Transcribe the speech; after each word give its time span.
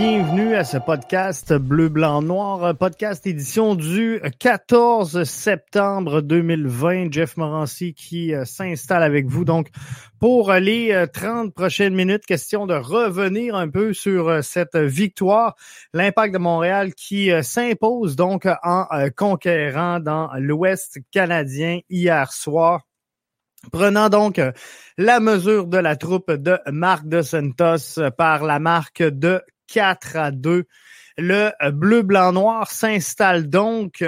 bienvenue 0.00 0.54
à 0.54 0.64
ce 0.64 0.78
podcast 0.78 1.52
Bleu, 1.52 1.90
Blanc, 1.90 2.22
Noir, 2.22 2.74
podcast 2.74 3.26
édition 3.26 3.74
du 3.74 4.18
14 4.38 5.24
septembre 5.24 6.22
2020. 6.22 7.12
Jeff 7.12 7.36
Morancy 7.36 7.92
qui 7.92 8.32
euh, 8.32 8.46
s'installe 8.46 9.02
avec 9.02 9.26
vous 9.26 9.44
donc 9.44 9.68
pour 10.18 10.54
les 10.54 10.92
euh, 10.92 11.06
30 11.06 11.52
prochaines 11.52 11.94
minutes. 11.94 12.24
Question 12.24 12.66
de 12.66 12.72
revenir 12.72 13.54
un 13.54 13.68
peu 13.68 13.92
sur 13.92 14.30
euh, 14.30 14.40
cette 14.40 14.74
victoire. 14.74 15.54
L'impact 15.92 16.32
de 16.32 16.38
Montréal 16.38 16.94
qui 16.94 17.30
euh, 17.30 17.42
s'impose 17.42 18.16
donc 18.16 18.48
en 18.62 18.86
euh, 18.92 19.10
conquérant 19.14 20.00
dans 20.00 20.30
l'Ouest 20.38 21.00
canadien 21.12 21.80
hier 21.90 22.32
soir. 22.32 22.86
Prenant 23.72 24.08
donc 24.08 24.38
euh, 24.38 24.52
la 24.96 25.20
mesure 25.20 25.66
de 25.66 25.76
la 25.76 25.94
troupe 25.94 26.32
de 26.32 26.58
Marc 26.72 27.06
de 27.06 27.20
Santos 27.20 27.98
euh, 27.98 28.10
par 28.10 28.42
la 28.42 28.58
marque 28.58 29.02
de 29.02 29.42
4 29.70 30.16
à 30.16 30.30
2. 30.30 30.64
Le 31.18 31.70
bleu-blanc-noir 31.70 32.70
s'installe 32.70 33.48
donc 33.48 34.04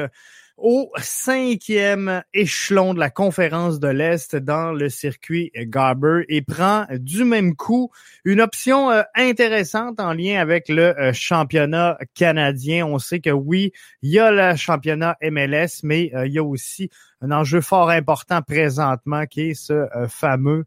au 0.62 0.92
cinquième 0.98 2.22
échelon 2.32 2.94
de 2.94 3.00
la 3.00 3.10
conférence 3.10 3.80
de 3.80 3.88
l'Est 3.88 4.36
dans 4.36 4.72
le 4.72 4.88
circuit 4.90 5.50
Garber 5.54 6.24
et 6.28 6.40
prend 6.40 6.86
du 6.92 7.24
même 7.24 7.56
coup 7.56 7.90
une 8.24 8.40
option 8.40 8.90
euh, 8.90 9.02
intéressante 9.16 9.98
en 9.98 10.12
lien 10.12 10.40
avec 10.40 10.68
le 10.68 10.96
euh, 10.98 11.12
championnat 11.12 11.98
canadien. 12.14 12.86
On 12.86 13.00
sait 13.00 13.18
que 13.18 13.30
oui, 13.30 13.72
il 14.02 14.10
y 14.10 14.20
a 14.20 14.30
le 14.30 14.56
championnat 14.56 15.16
MLS, 15.20 15.80
mais 15.82 16.12
euh, 16.14 16.28
il 16.28 16.32
y 16.32 16.38
a 16.38 16.44
aussi 16.44 16.90
un 17.20 17.32
enjeu 17.32 17.60
fort 17.60 17.90
important 17.90 18.40
présentement 18.40 19.26
qui 19.26 19.50
est 19.50 19.54
ce 19.54 19.86
fameux 20.08 20.64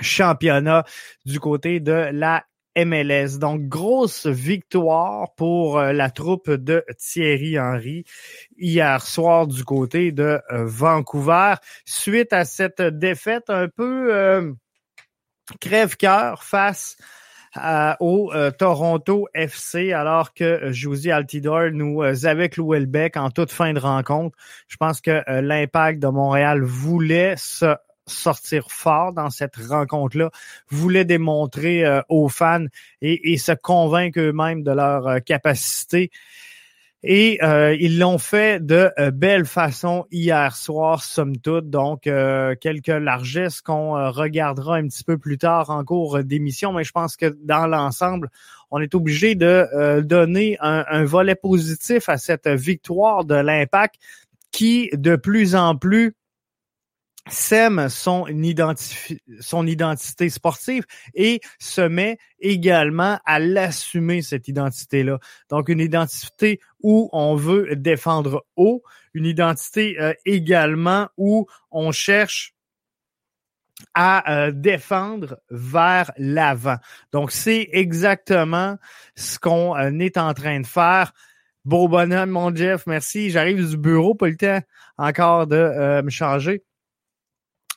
championnat 0.00 0.84
du 1.24 1.40
côté 1.40 1.80
de 1.80 2.10
la 2.12 2.44
MLS. 2.76 3.38
Donc, 3.38 3.68
grosse 3.68 4.26
victoire 4.26 5.34
pour 5.34 5.78
euh, 5.78 5.92
la 5.92 6.10
troupe 6.10 6.50
de 6.50 6.84
Thierry 6.98 7.58
Henry 7.58 8.04
hier 8.56 9.02
soir 9.02 9.46
du 9.46 9.64
côté 9.64 10.12
de 10.12 10.40
euh, 10.50 10.64
Vancouver. 10.64 11.54
Suite 11.84 12.32
à 12.32 12.44
cette 12.44 12.82
défaite 12.82 13.48
un 13.50 13.68
peu 13.68 14.14
euh, 14.14 14.52
crève-cœur 15.60 16.42
face 16.42 16.96
au 18.00 18.32
euh, 18.32 18.50
Toronto 18.50 19.28
FC, 19.34 19.92
alors 19.92 20.32
que 20.32 20.72
Josie 20.72 21.10
Altidore 21.10 21.70
nous 21.72 22.02
euh, 22.02 22.24
avait 22.24 22.48
cloué 22.48 22.80
le 22.80 23.10
en 23.16 23.30
toute 23.30 23.50
fin 23.50 23.72
de 23.72 23.78
rencontre. 23.78 24.36
Je 24.68 24.76
pense 24.76 25.00
que 25.00 25.22
l'impact 25.40 25.98
de 26.00 26.08
Montréal 26.08 26.62
voulait 26.62 27.34
se 27.36 27.74
sortir 28.06 28.70
fort 28.70 29.12
dans 29.12 29.30
cette 29.30 29.56
rencontre-là, 29.56 30.30
voulait 30.70 31.04
démontrer 31.04 31.84
euh, 31.84 32.00
aux 32.08 32.28
fans 32.28 32.66
et, 33.00 33.32
et 33.32 33.38
se 33.38 33.52
convaincre 33.52 34.20
eux-mêmes 34.20 34.62
de 34.62 34.72
leur 34.72 35.06
euh, 35.06 35.18
capacité. 35.20 36.10
Et 37.04 37.38
euh, 37.42 37.76
ils 37.80 37.98
l'ont 37.98 38.18
fait 38.18 38.64
de 38.64 38.90
euh, 38.98 39.10
belle 39.10 39.44
façon 39.44 40.06
hier 40.12 40.54
soir, 40.54 41.02
somme 41.02 41.36
toute. 41.36 41.68
Donc, 41.68 42.02
quelques 42.02 42.86
largesses 42.86 43.60
qu'on 43.60 44.12
regardera 44.12 44.76
un 44.76 44.86
petit 44.86 45.02
peu 45.02 45.18
plus 45.18 45.36
tard 45.36 45.70
en 45.70 45.84
cours 45.84 46.22
d'émission. 46.22 46.72
Mais 46.72 46.84
je 46.84 46.92
pense 46.92 47.16
que 47.16 47.36
dans 47.42 47.66
l'ensemble, 47.66 48.30
on 48.70 48.80
est 48.80 48.94
obligé 48.94 49.34
de 49.34 50.00
donner 50.02 50.56
un 50.60 51.04
volet 51.04 51.34
positif 51.34 52.08
à 52.08 52.18
cette 52.18 52.48
victoire 52.48 53.24
de 53.24 53.34
l'impact 53.34 53.96
qui, 54.52 54.88
de 54.92 55.16
plus 55.16 55.56
en 55.56 55.76
plus, 55.76 56.14
sème 57.30 57.88
son, 57.88 58.26
identité 58.26 60.28
sportive 60.28 60.84
et 61.14 61.40
se 61.58 61.80
met 61.80 62.18
également 62.40 63.18
à 63.24 63.38
l'assumer, 63.38 64.22
cette 64.22 64.48
identité-là. 64.48 65.18
Donc, 65.48 65.68
une 65.68 65.80
identité 65.80 66.60
où 66.82 67.08
on 67.12 67.36
veut 67.36 67.76
défendre 67.76 68.44
haut, 68.56 68.82
une 69.14 69.26
identité 69.26 70.00
euh, 70.00 70.14
également 70.24 71.08
où 71.16 71.46
on 71.70 71.92
cherche 71.92 72.54
à 73.94 74.32
euh, 74.32 74.52
défendre 74.52 75.38
vers 75.50 76.10
l'avant. 76.16 76.76
Donc, 77.12 77.30
c'est 77.30 77.68
exactement 77.72 78.78
ce 79.14 79.38
qu'on 79.38 79.76
euh, 79.76 79.90
est 80.00 80.16
en 80.16 80.34
train 80.34 80.60
de 80.60 80.66
faire. 80.66 81.12
Beau 81.64 81.86
bonhomme, 81.86 82.30
mon 82.30 82.54
Jeff, 82.54 82.84
merci. 82.86 83.30
J'arrive 83.30 83.68
du 83.68 83.76
bureau, 83.76 84.16
pas 84.16 84.28
le 84.28 84.36
temps 84.36 84.60
encore 84.98 85.46
de 85.46 86.02
me 86.02 86.10
changer. 86.10 86.64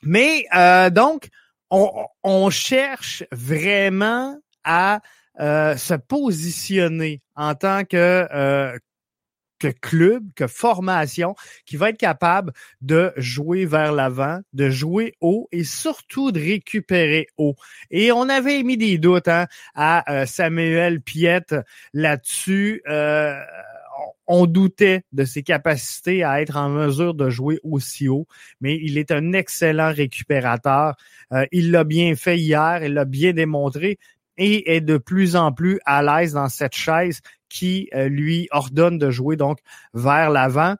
Mais 0.06 0.46
euh, 0.54 0.90
donc, 0.90 1.28
on, 1.70 1.90
on 2.22 2.50
cherche 2.50 3.24
vraiment 3.32 4.38
à 4.64 5.00
euh, 5.40 5.76
se 5.76 5.94
positionner 5.94 7.20
en 7.34 7.54
tant 7.54 7.84
que, 7.84 8.26
euh, 8.32 8.76
que 9.58 9.68
club, 9.68 10.24
que 10.34 10.46
formation, 10.46 11.34
qui 11.66 11.76
va 11.76 11.90
être 11.90 11.98
capable 11.98 12.52
de 12.80 13.12
jouer 13.16 13.66
vers 13.66 13.92
l'avant, 13.92 14.40
de 14.52 14.70
jouer 14.70 15.14
haut 15.20 15.48
et 15.52 15.64
surtout 15.64 16.32
de 16.32 16.40
récupérer 16.40 17.26
haut. 17.36 17.56
Et 17.90 18.12
on 18.12 18.28
avait 18.28 18.62
mis 18.62 18.76
des 18.76 18.98
doutes 18.98 19.28
hein, 19.28 19.46
à 19.74 20.10
euh, 20.10 20.26
Samuel 20.26 21.00
Piette 21.00 21.54
là-dessus. 21.92 22.82
Euh, 22.88 23.38
on 24.26 24.46
doutait 24.46 25.02
de 25.12 25.24
ses 25.24 25.42
capacités 25.42 26.24
à 26.24 26.40
être 26.40 26.56
en 26.56 26.68
mesure 26.68 27.14
de 27.14 27.30
jouer 27.30 27.60
aussi 27.62 28.08
haut, 28.08 28.26
mais 28.60 28.76
il 28.82 28.98
est 28.98 29.10
un 29.10 29.32
excellent 29.32 29.92
récupérateur. 29.92 30.94
Euh, 31.32 31.46
il 31.52 31.70
l'a 31.70 31.84
bien 31.84 32.14
fait 32.16 32.38
hier, 32.38 32.82
il 32.82 32.94
l'a 32.94 33.04
bien 33.04 33.32
démontré 33.32 33.98
et 34.38 34.76
est 34.76 34.80
de 34.80 34.98
plus 34.98 35.36
en 35.36 35.52
plus 35.52 35.80
à 35.86 36.02
l'aise 36.02 36.32
dans 36.32 36.48
cette 36.48 36.74
chaise 36.74 37.20
qui 37.48 37.88
euh, 37.94 38.08
lui 38.08 38.48
ordonne 38.50 38.98
de 38.98 39.10
jouer 39.10 39.36
donc 39.36 39.58
vers 39.94 40.30
l'avant. 40.30 40.74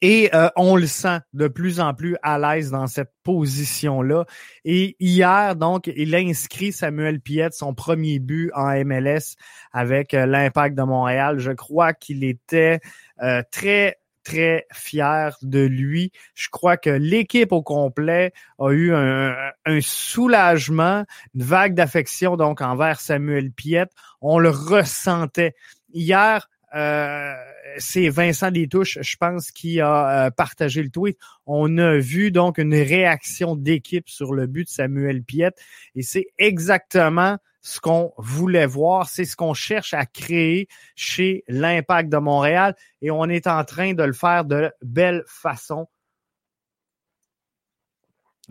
Et 0.00 0.30
euh, 0.34 0.48
on 0.56 0.76
le 0.76 0.86
sent 0.86 1.18
de 1.32 1.48
plus 1.48 1.80
en 1.80 1.94
plus 1.94 2.16
à 2.22 2.38
l'aise 2.38 2.70
dans 2.70 2.86
cette 2.86 3.12
position-là. 3.22 4.24
Et 4.64 4.96
hier, 5.00 5.56
donc, 5.56 5.90
il 5.94 6.14
a 6.14 6.18
inscrit 6.18 6.72
Samuel 6.72 7.20
Piette 7.20 7.54
son 7.54 7.74
premier 7.74 8.18
but 8.18 8.50
en 8.54 8.72
MLS 8.84 9.36
avec 9.72 10.14
euh, 10.14 10.26
l'Impact 10.26 10.76
de 10.76 10.82
Montréal. 10.82 11.38
Je 11.38 11.52
crois 11.52 11.92
qu'il 11.92 12.24
était 12.24 12.80
euh, 13.22 13.42
très 13.50 13.98
très 14.24 14.66
fier 14.72 15.36
de 15.42 15.58
lui. 15.58 16.12
Je 16.34 16.48
crois 16.48 16.76
que 16.76 16.90
l'équipe 16.90 17.50
au 17.50 17.62
complet 17.62 18.32
a 18.60 18.70
eu 18.70 18.94
un, 18.94 19.34
un 19.66 19.80
soulagement, 19.80 21.04
une 21.34 21.42
vague 21.42 21.74
d'affection 21.74 22.36
donc 22.36 22.60
envers 22.60 23.00
Samuel 23.00 23.50
Piette. 23.50 23.90
On 24.20 24.38
le 24.38 24.50
ressentait. 24.50 25.54
Hier, 25.92 26.48
euh, 26.74 27.34
c'est 27.78 28.08
Vincent 28.08 28.50
Détouche, 28.50 28.98
je 29.00 29.16
pense, 29.16 29.50
qui 29.50 29.80
a 29.80 30.26
euh, 30.26 30.30
partagé 30.30 30.82
le 30.82 30.90
tweet. 30.90 31.18
On 31.46 31.78
a 31.78 31.96
vu 31.96 32.30
donc 32.30 32.58
une 32.58 32.74
réaction 32.74 33.56
d'équipe 33.56 34.08
sur 34.08 34.32
le 34.34 34.46
but 34.46 34.64
de 34.64 34.70
Samuel 34.70 35.22
Piette 35.22 35.58
et 35.94 36.02
c'est 36.02 36.26
exactement 36.38 37.38
ce 37.60 37.80
qu'on 37.80 38.12
voulait 38.18 38.66
voir, 38.66 39.08
c'est 39.08 39.24
ce 39.24 39.36
qu'on 39.36 39.54
cherche 39.54 39.94
à 39.94 40.04
créer 40.04 40.68
chez 40.96 41.44
l'Impact 41.48 42.10
de 42.10 42.18
Montréal 42.18 42.74
et 43.00 43.10
on 43.10 43.26
est 43.26 43.46
en 43.46 43.64
train 43.64 43.94
de 43.94 44.02
le 44.02 44.12
faire 44.12 44.44
de 44.44 44.70
belle 44.82 45.22
façon. 45.26 45.86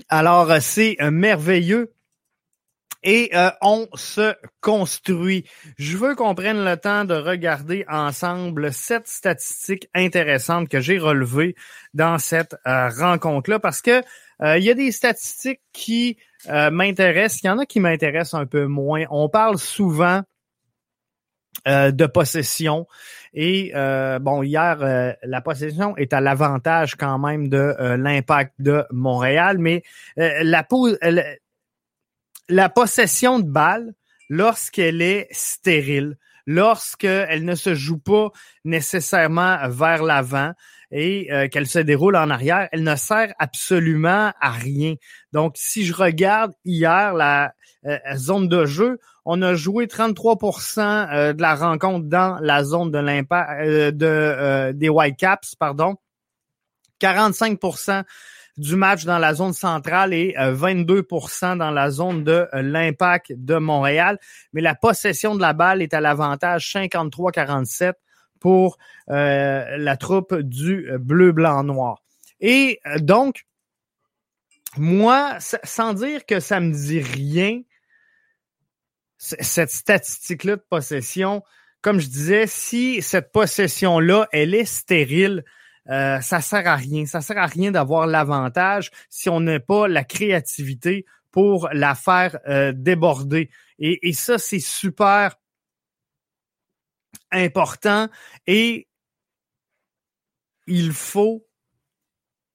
Alors, 0.07 0.49
c'est 0.61 0.97
merveilleux 1.11 1.93
et 3.03 3.31
euh, 3.35 3.49
on 3.61 3.87
se 3.95 4.33
construit. 4.59 5.45
Je 5.77 5.97
veux 5.97 6.15
qu'on 6.15 6.35
prenne 6.35 6.63
le 6.63 6.77
temps 6.77 7.05
de 7.05 7.15
regarder 7.15 7.85
ensemble 7.89 8.71
cette 8.71 9.07
statistique 9.07 9.89
intéressante 9.95 10.69
que 10.69 10.79
j'ai 10.79 10.99
relevée 10.99 11.55
dans 11.93 12.17
cette 12.19 12.55
euh, 12.67 12.89
rencontre-là 12.89 13.59
parce 13.59 13.81
que 13.81 14.03
euh, 14.41 14.57
il 14.57 14.63
y 14.63 14.69
a 14.69 14.73
des 14.73 14.91
statistiques 14.91 15.61
qui 15.73 16.17
m'intéressent, 16.47 17.43
il 17.43 17.47
y 17.47 17.49
en 17.51 17.59
a 17.59 17.67
qui 17.67 17.79
m'intéressent 17.79 18.33
un 18.33 18.47
peu 18.47 18.65
moins. 18.65 19.05
On 19.11 19.29
parle 19.29 19.59
souvent 19.59 20.23
de 21.67 22.05
possession. 22.07 22.87
Et 23.35 23.71
bon, 23.75 24.41
hier, 24.41 25.15
la 25.21 25.41
possession 25.41 25.95
est 25.97 26.13
à 26.13 26.19
l'avantage 26.19 26.95
quand 26.95 27.19
même 27.19 27.47
de 27.47 27.75
l'impact 27.95 28.53
de 28.57 28.85
Montréal, 28.89 29.59
mais 29.59 29.83
la, 30.15 30.63
pose, 30.63 30.97
la 32.51 32.69
possession 32.69 33.39
de 33.39 33.49
balle 33.49 33.93
lorsqu'elle 34.29 35.01
est 35.01 35.27
stérile, 35.31 36.17
lorsqu'elle 36.45 37.45
ne 37.45 37.55
se 37.55 37.73
joue 37.73 37.97
pas 37.97 38.31
nécessairement 38.65 39.57
vers 39.69 40.03
l'avant 40.03 40.53
et 40.91 41.31
euh, 41.31 41.47
qu'elle 41.47 41.67
se 41.67 41.79
déroule 41.79 42.17
en 42.17 42.29
arrière, 42.29 42.67
elle 42.73 42.83
ne 42.83 42.95
sert 42.97 43.33
absolument 43.39 44.33
à 44.41 44.51
rien. 44.51 44.95
Donc, 45.31 45.53
si 45.55 45.85
je 45.85 45.93
regarde 45.93 46.51
hier 46.65 47.13
la 47.13 47.53
euh, 47.85 47.97
zone 48.15 48.49
de 48.49 48.65
jeu, 48.65 48.99
on 49.23 49.41
a 49.41 49.55
joué 49.55 49.85
33% 49.85 50.81
euh, 50.81 51.33
de 51.33 51.41
la 51.41 51.55
rencontre 51.55 52.07
dans 52.07 52.37
la 52.41 52.65
zone 52.65 52.91
de 52.91 52.97
l'impact 52.97 53.65
de 53.95 54.71
des 54.73 54.89
Whitecaps, 54.89 55.55
pardon. 55.55 55.95
45 56.99 57.59
du 58.57 58.75
match 58.75 59.05
dans 59.05 59.17
la 59.17 59.33
zone 59.33 59.53
centrale 59.53 60.13
et 60.13 60.33
22% 60.37 61.53
euh, 61.53 61.55
dans 61.55 61.71
la 61.71 61.89
zone 61.89 62.23
de 62.23 62.47
euh, 62.53 62.61
l'impact 62.61 63.33
de 63.35 63.55
Montréal. 63.55 64.19
Mais 64.53 64.61
la 64.61 64.75
possession 64.75 65.35
de 65.35 65.41
la 65.41 65.53
balle 65.53 65.81
est 65.81 65.93
à 65.93 66.01
l'avantage 66.01 66.71
53-47 66.73 67.93
pour 68.39 68.77
euh, 69.09 69.77
la 69.77 69.97
troupe 69.97 70.35
du 70.35 70.89
bleu, 70.99 71.31
blanc, 71.31 71.63
noir. 71.63 72.01
Et 72.39 72.79
donc, 72.97 73.45
moi, 74.77 75.37
sans 75.39 75.93
dire 75.93 76.25
que 76.25 76.39
ça 76.39 76.59
me 76.59 76.71
dit 76.71 77.01
rien, 77.01 77.61
cette 79.17 79.69
statistique-là 79.69 80.55
de 80.55 80.63
possession, 80.67 81.43
comme 81.81 81.99
je 81.99 82.07
disais, 82.07 82.47
si 82.47 83.01
cette 83.01 83.31
possession-là, 83.31 84.27
elle 84.31 84.55
est 84.55 84.65
stérile, 84.65 85.43
euh, 85.89 86.21
ça 86.21 86.41
sert 86.41 86.67
à 86.67 86.75
rien. 86.75 87.05
Ça 87.05 87.21
sert 87.21 87.37
à 87.37 87.47
rien 87.47 87.71
d'avoir 87.71 88.07
l'avantage 88.07 88.91
si 89.09 89.29
on 89.29 89.39
n'a 89.39 89.59
pas 89.59 89.87
la 89.87 90.03
créativité 90.03 91.05
pour 91.31 91.69
la 91.71 91.95
faire 91.95 92.37
euh, 92.47 92.71
déborder. 92.75 93.49
Et, 93.79 94.09
et 94.09 94.13
ça, 94.13 94.37
c'est 94.37 94.59
super 94.59 95.35
important 97.31 98.09
et 98.47 98.87
il 100.67 100.91
faut 100.91 101.45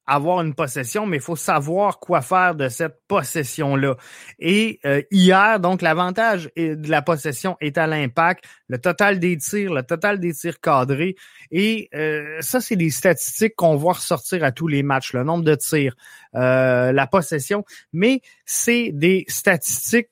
avoir 0.07 0.41
une 0.41 0.55
possession, 0.55 1.07
mais 1.07 1.17
il 1.17 1.23
faut 1.23 1.37
savoir 1.37 1.99
quoi 1.99 2.21
faire 2.21 2.55
de 2.55 2.69
cette 2.69 3.01
possession-là. 3.09 3.97
Et 4.39 4.79
euh, 4.85 5.03
hier, 5.11 5.61
donc, 5.61 5.83
l'avantage 5.83 6.51
de 6.57 6.89
la 6.89 7.03
possession 7.03 7.57
est 7.61 7.77
à 7.79 7.87
l'impact, 7.87 8.45
le 8.69 8.79
total 8.79 9.19
des 9.19 9.37
tirs, 9.37 9.73
le 9.73 9.83
total 9.83 10.21
des 10.21 10.33
tirs 10.33 10.61
cadrés. 10.61 11.17
Et 11.51 11.89
euh, 11.95 12.39
ça, 12.41 12.61
c'est 12.61 12.77
des 12.77 12.91
statistiques 12.91 13.55
qu'on 13.57 13.77
voit 13.77 13.95
ressortir 13.95 14.45
à 14.45 14.53
tous 14.53 14.69
les 14.69 14.83
matchs, 14.83 15.13
le 15.13 15.25
nombre 15.25 15.45
de 15.45 15.55
tirs, 15.55 15.97
euh, 16.35 16.93
la 16.93 17.07
possession. 17.07 17.65
Mais 17.93 18.21
c'est 18.45 18.91
des 18.93 19.25
statistiques 19.29 20.09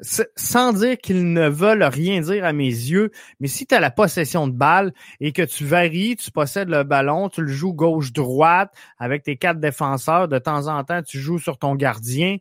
sans 0.00 0.72
dire 0.72 0.98
qu'ils 0.98 1.32
ne 1.32 1.48
veulent 1.48 1.84
rien 1.84 2.20
dire 2.20 2.44
à 2.44 2.52
mes 2.52 2.64
yeux, 2.64 3.10
mais 3.38 3.46
si 3.46 3.66
tu 3.66 3.74
as 3.74 3.80
la 3.80 3.90
possession 3.90 4.48
de 4.48 4.52
balle 4.52 4.92
et 5.20 5.32
que 5.32 5.42
tu 5.42 5.64
varies, 5.64 6.16
tu 6.16 6.30
possèdes 6.30 6.68
le 6.68 6.82
ballon, 6.82 7.28
tu 7.28 7.42
le 7.42 7.52
joues 7.52 7.72
gauche-droite 7.72 8.72
avec 8.98 9.22
tes 9.22 9.36
quatre 9.36 9.60
défenseurs, 9.60 10.28
de 10.28 10.38
temps 10.38 10.66
en 10.66 10.82
temps, 10.82 11.02
tu 11.02 11.20
joues 11.20 11.38
sur 11.38 11.58
ton 11.58 11.76
gardien. 11.76 12.38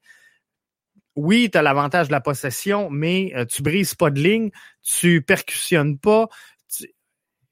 Oui, 1.15 1.49
tu 1.51 1.57
as 1.59 1.61
l'avantage 1.61 2.07
de 2.07 2.11
la 2.11 2.21
possession, 2.21 2.89
mais 2.89 3.31
euh, 3.35 3.45
tu 3.45 3.61
brises 3.61 3.93
pas 3.93 4.09
de 4.09 4.19
ligne, 4.19 4.49
tu 4.81 5.21
percussionnes 5.21 5.99
pas, 5.99 6.27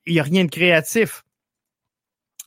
il 0.08 0.14
n'y 0.14 0.20
a 0.20 0.24
rien 0.24 0.46
de 0.46 0.50
créatif. 0.50 1.24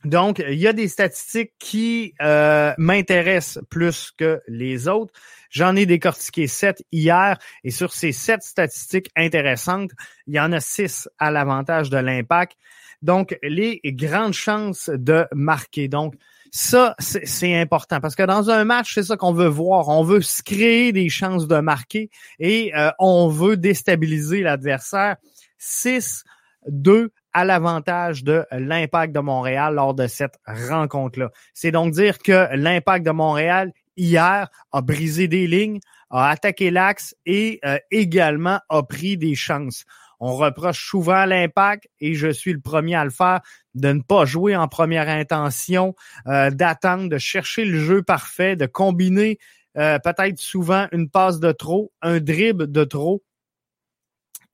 Donc, 0.05 0.43
il 0.47 0.59
y 0.59 0.67
a 0.67 0.73
des 0.73 0.87
statistiques 0.87 1.53
qui 1.59 2.13
euh, 2.21 2.73
m'intéressent 2.77 3.63
plus 3.69 4.11
que 4.15 4.39
les 4.47 4.87
autres. 4.87 5.13
J'en 5.49 5.75
ai 5.75 5.85
décortiqué 5.85 6.47
sept 6.47 6.83
hier 6.91 7.37
et 7.63 7.71
sur 7.71 7.91
ces 7.93 8.11
sept 8.11 8.43
statistiques 8.43 9.09
intéressantes, 9.15 9.91
il 10.27 10.35
y 10.35 10.39
en 10.39 10.51
a 10.51 10.59
six 10.59 11.09
à 11.17 11.31
l'avantage 11.31 11.89
de 11.89 11.97
l'impact. 11.97 12.57
Donc, 13.01 13.37
les 13.41 13.81
grandes 13.85 14.33
chances 14.33 14.89
de 14.93 15.25
marquer. 15.33 15.87
Donc, 15.87 16.15
ça, 16.51 16.95
c'est 16.99 17.59
important 17.59 17.99
parce 17.99 18.15
que 18.15 18.23
dans 18.23 18.49
un 18.49 18.63
match, 18.63 18.93
c'est 18.93 19.03
ça 19.03 19.17
qu'on 19.17 19.33
veut 19.33 19.47
voir. 19.47 19.89
On 19.89 20.03
veut 20.03 20.21
se 20.21 20.41
créer 20.41 20.91
des 20.91 21.09
chances 21.09 21.47
de 21.47 21.59
marquer 21.59 22.09
et 22.39 22.73
euh, 22.75 22.91
on 22.99 23.27
veut 23.27 23.57
déstabiliser 23.57 24.41
l'adversaire. 24.41 25.17
6-2 25.59 27.09
à 27.35 27.43
l'avantage 27.43 28.23
de 28.23 28.45
l'impact 28.49 29.13
de 29.13 29.19
Montréal 29.19 29.75
lors 29.75 29.93
de 29.93 30.07
cette 30.07 30.39
rencontre-là. 30.47 31.31
C'est 31.53 31.71
donc 31.71 31.91
dire 31.91 32.17
que 32.19 32.47
l'impact 32.55 33.05
de 33.05 33.11
Montréal, 33.11 33.73
hier, 33.97 34.49
a 34.71 34.81
brisé 34.81 35.27
des 35.27 35.45
lignes, 35.45 35.81
a 36.09 36.29
attaqué 36.29 36.71
l'axe 36.71 37.13
et 37.25 37.59
euh, 37.65 37.77
également 37.91 38.61
a 38.69 38.83
pris 38.83 39.17
des 39.17 39.35
chances. 39.35 39.83
On 40.21 40.37
reproche 40.37 40.87
souvent 40.87 41.25
l'impact 41.25 41.89
et 41.99 42.15
je 42.15 42.31
suis 42.31 42.53
le 42.53 42.61
premier 42.61 42.95
à 42.95 43.03
le 43.03 43.11
faire 43.11 43.41
de 43.73 43.91
ne 43.91 44.01
pas 44.01 44.23
jouer 44.23 44.55
en 44.55 44.69
première 44.69 45.09
intention, 45.09 45.93
euh, 46.27 46.49
d'attendre, 46.51 47.09
de 47.09 47.17
chercher 47.17 47.65
le 47.65 47.79
jeu 47.79 48.01
parfait, 48.01 48.55
de 48.55 48.65
combiner 48.65 49.39
euh, 49.77 49.99
peut-être 49.99 50.39
souvent 50.39 50.87
une 50.93 51.09
passe 51.09 51.41
de 51.41 51.51
trop, 51.51 51.91
un 52.01 52.21
dribble 52.21 52.71
de 52.71 52.85
trop 52.85 53.23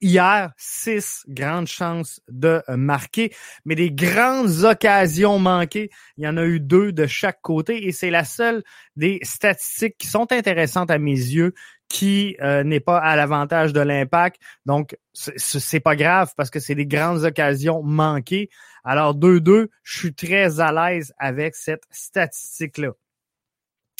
Hier, 0.03 0.51
six 0.57 1.23
grandes 1.27 1.67
chances 1.67 2.21
de 2.27 2.63
marquer, 2.69 3.31
mais 3.65 3.75
des 3.75 3.91
grandes 3.91 4.63
occasions 4.63 5.37
manquées, 5.37 5.91
il 6.17 6.23
y 6.23 6.27
en 6.27 6.37
a 6.37 6.43
eu 6.43 6.59
deux 6.59 6.91
de 6.91 7.05
chaque 7.05 7.39
côté 7.41 7.85
et 7.87 7.91
c'est 7.91 8.09
la 8.09 8.23
seule 8.23 8.63
des 8.95 9.19
statistiques 9.21 9.99
qui 9.99 10.07
sont 10.07 10.31
intéressantes 10.31 10.89
à 10.89 10.97
mes 10.97 11.11
yeux 11.11 11.53
qui 11.87 12.35
euh, 12.41 12.63
n'est 12.63 12.79
pas 12.79 12.97
à 12.97 13.15
l'avantage 13.15 13.73
de 13.73 13.81
l'impact. 13.81 14.41
Donc, 14.65 14.97
c'est 15.13 15.79
pas 15.81 15.95
grave 15.95 16.31
parce 16.35 16.49
que 16.49 16.59
c'est 16.59 16.73
des 16.73 16.87
grandes 16.87 17.23
occasions 17.23 17.83
manquées. 17.83 18.49
Alors, 18.83 19.13
2-2, 19.13 19.67
je 19.83 19.99
suis 19.99 20.15
très 20.15 20.59
à 20.61 20.71
l'aise 20.71 21.13
avec 21.19 21.53
cette 21.55 21.83
statistique-là 21.91 22.93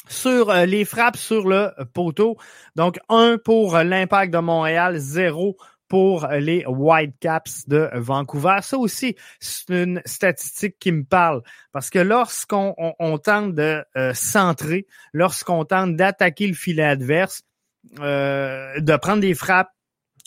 sur 0.08 0.50
euh, 0.50 0.65
les 0.65 0.86
frappes 0.86 1.17
sur 1.17 1.48
le 1.48 1.72
poteau. 1.93 2.38
Donc, 2.75 2.98
un 3.10 3.38
pour 3.38 3.77
l'impact 3.77 4.34
de 4.34 4.39
Montréal, 4.39 4.98
zéro 4.98 5.58
pour 5.92 6.26
les 6.28 6.64
Whitecaps 6.66 7.68
de 7.68 7.90
Vancouver. 7.96 8.60
Ça 8.62 8.78
aussi, 8.78 9.18
c'est 9.42 9.84
une 9.84 10.02
statistique 10.06 10.80
qui 10.80 10.94
me 10.94 11.04
parle 11.04 11.42
parce 11.74 11.90
que 11.90 12.00
lorsqu'on 12.00 12.74
on, 12.78 13.18
tente 13.18 13.56
de 13.56 13.84
euh, 13.98 14.14
centrer, 14.14 14.88
lorsqu'on 15.12 15.66
tente 15.66 15.98
d'attaquer 15.98 16.48
le 16.48 16.54
filet 16.54 16.86
adverse, 16.86 17.44
euh, 18.00 18.80
de 18.80 18.96
prendre 18.96 19.20
des 19.20 19.34
frappes 19.34 19.74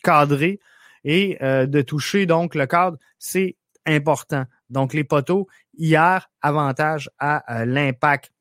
cadrées 0.02 0.60
et 1.02 1.38
euh, 1.40 1.64
de 1.64 1.80
toucher 1.80 2.26
donc 2.26 2.54
le 2.54 2.66
cadre, 2.66 2.98
c'est 3.18 3.56
important. 3.86 4.44
Donc 4.68 4.92
les 4.92 5.04
poteaux, 5.04 5.48
hier, 5.78 6.28
avantage 6.42 7.08
à 7.18 7.64
l'impact 7.64 8.33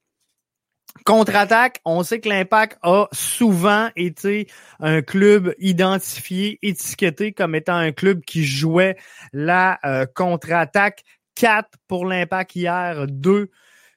Contre-attaque, 1.05 1.81
on 1.83 2.03
sait 2.03 2.21
que 2.21 2.29
l'Impact 2.29 2.77
a 2.81 3.07
souvent 3.11 3.89
été 3.95 4.47
un 4.79 5.01
club 5.01 5.53
identifié, 5.59 6.59
étiqueté 6.61 7.33
comme 7.33 7.55
étant 7.55 7.75
un 7.75 7.91
club 7.91 8.21
qui 8.21 8.45
jouait 8.45 8.95
la 9.33 9.79
euh, 9.83 10.05
contre-attaque 10.05 11.03
quatre 11.35 11.77
pour 11.87 12.05
l'impact 12.05 12.55
hier, 12.55 13.05
deux 13.07 13.49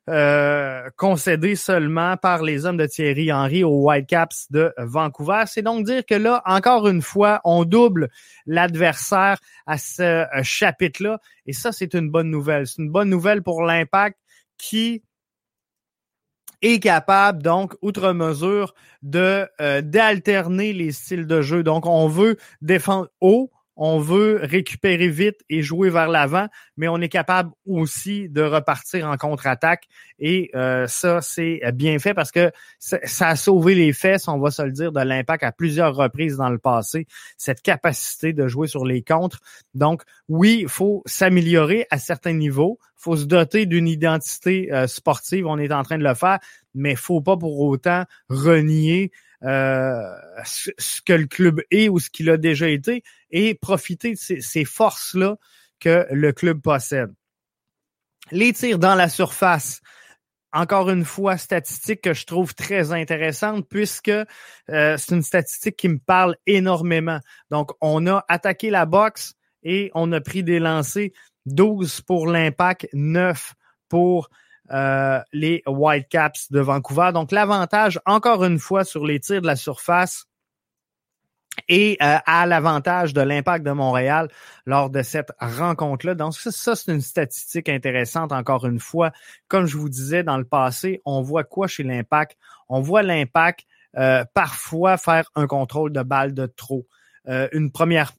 euh, 0.08 0.88
concédés 0.96 1.56
seulement 1.56 2.16
par 2.16 2.42
les 2.42 2.64
hommes 2.64 2.76
de 2.76 2.86
Thierry 2.86 3.32
Henry 3.32 3.64
aux 3.64 3.82
Whitecaps 3.88 4.50
de 4.50 4.72
Vancouver. 4.78 5.44
C'est 5.46 5.62
donc 5.62 5.84
dire 5.84 6.06
que 6.06 6.14
là, 6.14 6.42
encore 6.44 6.86
une 6.86 7.02
fois, 7.02 7.40
on 7.42 7.64
double 7.64 8.08
l'adversaire 8.46 9.38
à 9.66 9.78
ce 9.78 10.02
euh, 10.02 10.42
chapitre-là. 10.42 11.20
Et 11.46 11.52
ça, 11.52 11.72
c'est 11.72 11.94
une 11.94 12.08
bonne 12.08 12.30
nouvelle. 12.30 12.68
C'est 12.68 12.82
une 12.82 12.90
bonne 12.90 13.10
nouvelle 13.10 13.42
pour 13.42 13.62
l'impact 13.62 14.16
qui 14.58 15.02
est 16.62 16.80
capable, 16.80 17.42
donc, 17.42 17.74
outre 17.82 18.12
mesure, 18.12 18.74
de 19.02 19.46
euh, 19.60 19.82
d'alterner 19.82 20.72
les 20.72 20.92
styles 20.92 21.26
de 21.26 21.42
jeu. 21.42 21.62
Donc, 21.62 21.86
on 21.86 22.08
veut 22.08 22.36
défendre 22.62 23.08
haut, 23.20 23.50
on 23.76 23.98
veut 23.98 24.40
récupérer 24.42 25.08
vite 25.08 25.40
et 25.50 25.62
jouer 25.62 25.90
vers 25.90 26.08
l'avant, 26.08 26.48
mais 26.76 26.88
on 26.88 26.98
est 26.98 27.10
capable 27.10 27.50
aussi 27.66 28.28
de 28.28 28.42
repartir 28.42 29.06
en 29.06 29.16
contre-attaque. 29.16 29.84
Et 30.18 30.50
euh, 30.54 30.86
ça, 30.86 31.20
c'est 31.20 31.60
bien 31.74 31.98
fait 31.98 32.14
parce 32.14 32.32
que 32.32 32.50
ça, 32.78 32.98
a 33.28 33.36
sauvé 33.36 33.74
les 33.74 33.92
fesses, 33.92 34.28
on 34.28 34.38
va 34.38 34.50
se 34.50 34.62
le 34.62 34.72
dire, 34.72 34.92
de 34.92 35.00
l'impact 35.00 35.44
à 35.44 35.52
plusieurs 35.52 35.94
reprises 35.94 36.36
dans 36.38 36.48
le 36.48 36.58
passé, 36.58 37.06
cette 37.36 37.60
capacité 37.60 38.32
de 38.32 38.48
jouer 38.48 38.66
sur 38.66 38.86
les 38.86 39.02
contres. 39.02 39.40
Donc, 39.74 40.02
oui, 40.28 40.60
il 40.62 40.68
faut 40.68 41.02
s'améliorer 41.04 41.86
à 41.90 41.98
certains 41.98 42.32
niveaux, 42.32 42.78
faut 42.96 43.16
se 43.16 43.24
doter 43.24 43.66
d'une 43.66 43.88
identité 43.88 44.72
euh, 44.72 44.86
sportive, 44.86 45.46
on 45.46 45.58
est 45.58 45.72
en 45.72 45.82
train 45.82 45.98
de 45.98 46.04
le 46.04 46.14
faire, 46.14 46.38
mais 46.74 46.94
faut 46.94 47.20
pas 47.20 47.36
pour 47.36 47.60
autant 47.60 48.04
renier 48.30 49.12
euh, 49.42 50.14
ce, 50.44 51.00
que 51.02 51.12
le 51.12 51.26
club 51.26 51.60
est 51.70 51.88
ou 51.88 51.98
ce 51.98 52.10
qu'il 52.10 52.30
a 52.30 52.36
déjà 52.36 52.68
été 52.68 53.02
et 53.30 53.54
profiter 53.54 54.12
de 54.12 54.40
ces, 54.40 54.64
forces-là 54.64 55.36
que 55.80 56.06
le 56.10 56.32
club 56.32 56.60
possède. 56.60 57.12
Les 58.32 58.52
tirs 58.52 58.78
dans 58.78 58.94
la 58.94 59.08
surface, 59.08 59.80
encore 60.52 60.90
une 60.90 61.04
fois, 61.04 61.36
statistique 61.36 62.00
que 62.00 62.14
je 62.14 62.24
trouve 62.24 62.54
très 62.54 62.92
intéressante 62.92 63.68
puisque 63.68 64.08
euh, 64.08 64.24
c'est 64.96 65.14
une 65.14 65.22
statistique 65.22 65.76
qui 65.76 65.88
me 65.88 65.98
parle 65.98 66.36
énormément. 66.46 67.20
Donc, 67.50 67.72
on 67.80 68.06
a 68.06 68.24
attaqué 68.28 68.70
la 68.70 68.86
boxe 68.86 69.34
et 69.62 69.90
on 69.94 70.10
a 70.12 70.20
pris 70.20 70.42
des 70.42 70.58
lancers 70.58 71.10
12 71.46 72.00
pour 72.02 72.26
l'impact, 72.26 72.88
9 72.92 73.54
pour 73.88 74.30
euh, 74.72 75.20
les 75.32 75.62
Whitecaps 75.66 76.50
de 76.50 76.60
Vancouver. 76.60 77.10
Donc, 77.12 77.32
l'avantage, 77.32 78.00
encore 78.06 78.44
une 78.44 78.58
fois, 78.58 78.84
sur 78.84 79.04
les 79.06 79.20
tirs 79.20 79.42
de 79.42 79.46
la 79.46 79.56
surface 79.56 80.26
et 81.68 81.96
euh, 82.02 82.18
à 82.26 82.46
l'avantage 82.46 83.14
de 83.14 83.20
l'impact 83.22 83.64
de 83.64 83.70
Montréal 83.70 84.28
lors 84.66 84.90
de 84.90 85.02
cette 85.02 85.32
rencontre-là. 85.40 86.14
Donc, 86.14 86.34
ça, 86.34 86.76
c'est 86.76 86.92
une 86.92 87.00
statistique 87.00 87.68
intéressante, 87.68 88.32
encore 88.32 88.66
une 88.66 88.80
fois. 88.80 89.12
Comme 89.48 89.66
je 89.66 89.76
vous 89.76 89.88
disais 89.88 90.22
dans 90.22 90.36
le 90.36 90.44
passé, 90.44 91.00
on 91.04 91.22
voit 91.22 91.44
quoi 91.44 91.66
chez 91.66 91.82
l'impact? 91.82 92.36
On 92.68 92.80
voit 92.80 93.02
l'impact 93.02 93.66
euh, 93.96 94.24
parfois 94.34 94.98
faire 94.98 95.30
un 95.34 95.46
contrôle 95.46 95.92
de 95.92 96.02
balle 96.02 96.34
de 96.34 96.46
trop. 96.46 96.86
une 97.26 97.72
première 97.72 98.12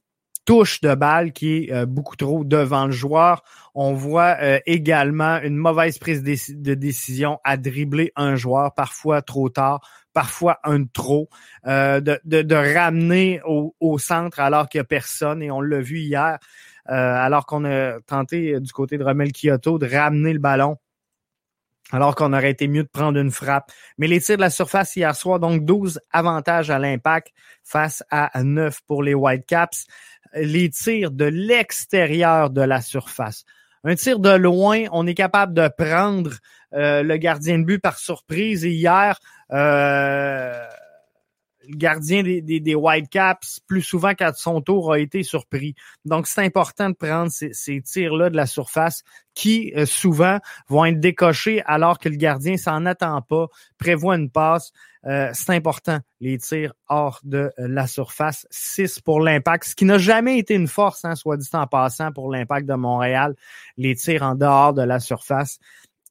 touche 0.48 0.80
de 0.80 0.94
balle 0.94 1.32
qui 1.32 1.56
est 1.56 1.72
euh, 1.74 1.84
beaucoup 1.84 2.16
trop 2.16 2.42
devant 2.42 2.86
le 2.86 2.90
joueur. 2.90 3.42
On 3.74 3.92
voit 3.92 4.38
euh, 4.40 4.58
également 4.64 5.38
une 5.42 5.56
mauvaise 5.56 5.98
prise 5.98 6.22
de 6.22 6.72
décision 6.72 7.38
à 7.44 7.58
dribbler 7.58 8.12
un 8.16 8.34
joueur, 8.34 8.72
parfois 8.72 9.20
trop 9.20 9.50
tard, 9.50 9.86
parfois 10.14 10.58
un 10.64 10.86
trop, 10.86 11.28
euh, 11.66 12.00
de, 12.00 12.18
de, 12.24 12.54
ramener 12.54 13.42
au, 13.44 13.76
au, 13.78 13.98
centre 13.98 14.40
alors 14.40 14.70
qu'il 14.70 14.78
n'y 14.78 14.84
a 14.84 14.84
personne. 14.84 15.42
Et 15.42 15.50
on 15.50 15.60
l'a 15.60 15.80
vu 15.80 15.98
hier, 15.98 16.38
alors 16.86 17.44
qu'on 17.44 17.66
a 17.66 18.00
tenté 18.06 18.58
du 18.58 18.72
côté 18.72 18.96
de 18.96 19.04
Romel 19.04 19.32
Kyoto 19.32 19.78
de 19.78 19.86
ramener 19.86 20.32
le 20.32 20.38
ballon 20.38 20.78
alors 21.90 22.14
qu'on 22.14 22.32
aurait 22.32 22.50
été 22.50 22.68
mieux 22.68 22.82
de 22.82 22.88
prendre 22.88 23.18
une 23.18 23.30
frappe. 23.30 23.70
Mais 23.96 24.06
les 24.06 24.20
tirs 24.20 24.36
de 24.36 24.42
la 24.42 24.50
surface 24.50 24.94
hier 24.96 25.14
soir, 25.16 25.40
donc 25.40 25.64
12 25.64 26.00
avantages 26.12 26.70
à 26.70 26.78
l'impact 26.78 27.32
face 27.64 28.02
à 28.10 28.42
9 28.42 28.80
pour 28.86 29.02
les 29.02 29.14
Whitecaps. 29.14 29.86
Les 30.34 30.70
tirs 30.70 31.10
de 31.10 31.24
l'extérieur 31.24 32.50
de 32.50 32.62
la 32.62 32.80
surface. 32.80 33.44
Un 33.84 33.94
tir 33.94 34.18
de 34.18 34.30
loin, 34.30 34.84
on 34.92 35.06
est 35.06 35.14
capable 35.14 35.54
de 35.54 35.68
prendre 35.68 36.32
euh, 36.74 37.02
le 37.02 37.16
gardien 37.16 37.58
de 37.58 37.64
but 37.64 37.78
par 37.78 37.98
surprise. 37.98 38.64
Hier, 38.64 39.18
euh, 39.52 40.66
le 41.68 41.76
gardien 41.76 42.22
des, 42.22 42.40
des, 42.40 42.60
des, 42.60 42.74
Whitecaps, 42.74 43.60
plus 43.66 43.82
souvent 43.82 44.14
qu'à 44.14 44.32
son 44.32 44.60
tour, 44.60 44.92
a 44.92 44.98
été 44.98 45.22
surpris. 45.22 45.74
Donc, 46.04 46.26
c'est 46.26 46.42
important 46.42 46.90
de 46.90 46.94
prendre 46.94 47.30
ces, 47.30 47.52
ces 47.52 47.80
tirs-là 47.82 48.30
de 48.30 48.36
la 48.36 48.46
surface 48.46 49.04
qui, 49.34 49.72
euh, 49.76 49.86
souvent, 49.86 50.38
vont 50.68 50.84
être 50.86 50.98
décochés 50.98 51.62
alors 51.64 51.98
que 51.98 52.08
le 52.08 52.16
gardien 52.16 52.56
s'en 52.56 52.86
attend 52.86 53.22
pas, 53.22 53.46
prévoit 53.78 54.16
une 54.16 54.30
passe. 54.30 54.72
Euh, 55.06 55.30
c'est 55.32 55.54
important, 55.54 56.00
les 56.20 56.38
tirs 56.38 56.74
hors 56.88 57.20
de 57.22 57.52
euh, 57.58 57.68
la 57.68 57.86
surface. 57.86 58.46
6 58.50 59.00
pour 59.00 59.20
l'impact, 59.20 59.64
ce 59.64 59.74
qui 59.76 59.84
n'a 59.84 59.98
jamais 59.98 60.38
été 60.38 60.54
une 60.54 60.66
force, 60.66 61.04
hein, 61.04 61.14
soit 61.14 61.36
dit 61.36 61.48
en 61.52 61.66
passant, 61.66 62.10
pour 62.10 62.32
l'impact 62.32 62.66
de 62.66 62.74
Montréal, 62.74 63.36
les 63.76 63.94
tirs 63.94 64.22
en 64.22 64.34
dehors 64.34 64.74
de 64.74 64.82
la 64.82 64.98
surface. 64.98 65.58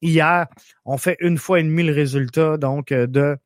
Hier, 0.01 0.47
on 0.85 0.97
fait 0.97 1.17
une 1.19 1.37
fois 1.37 1.59
et 1.59 1.63
demi 1.63 1.83
le 1.83 1.93
résultat, 1.93 2.57
donc, 2.57 2.93
de 2.93 3.37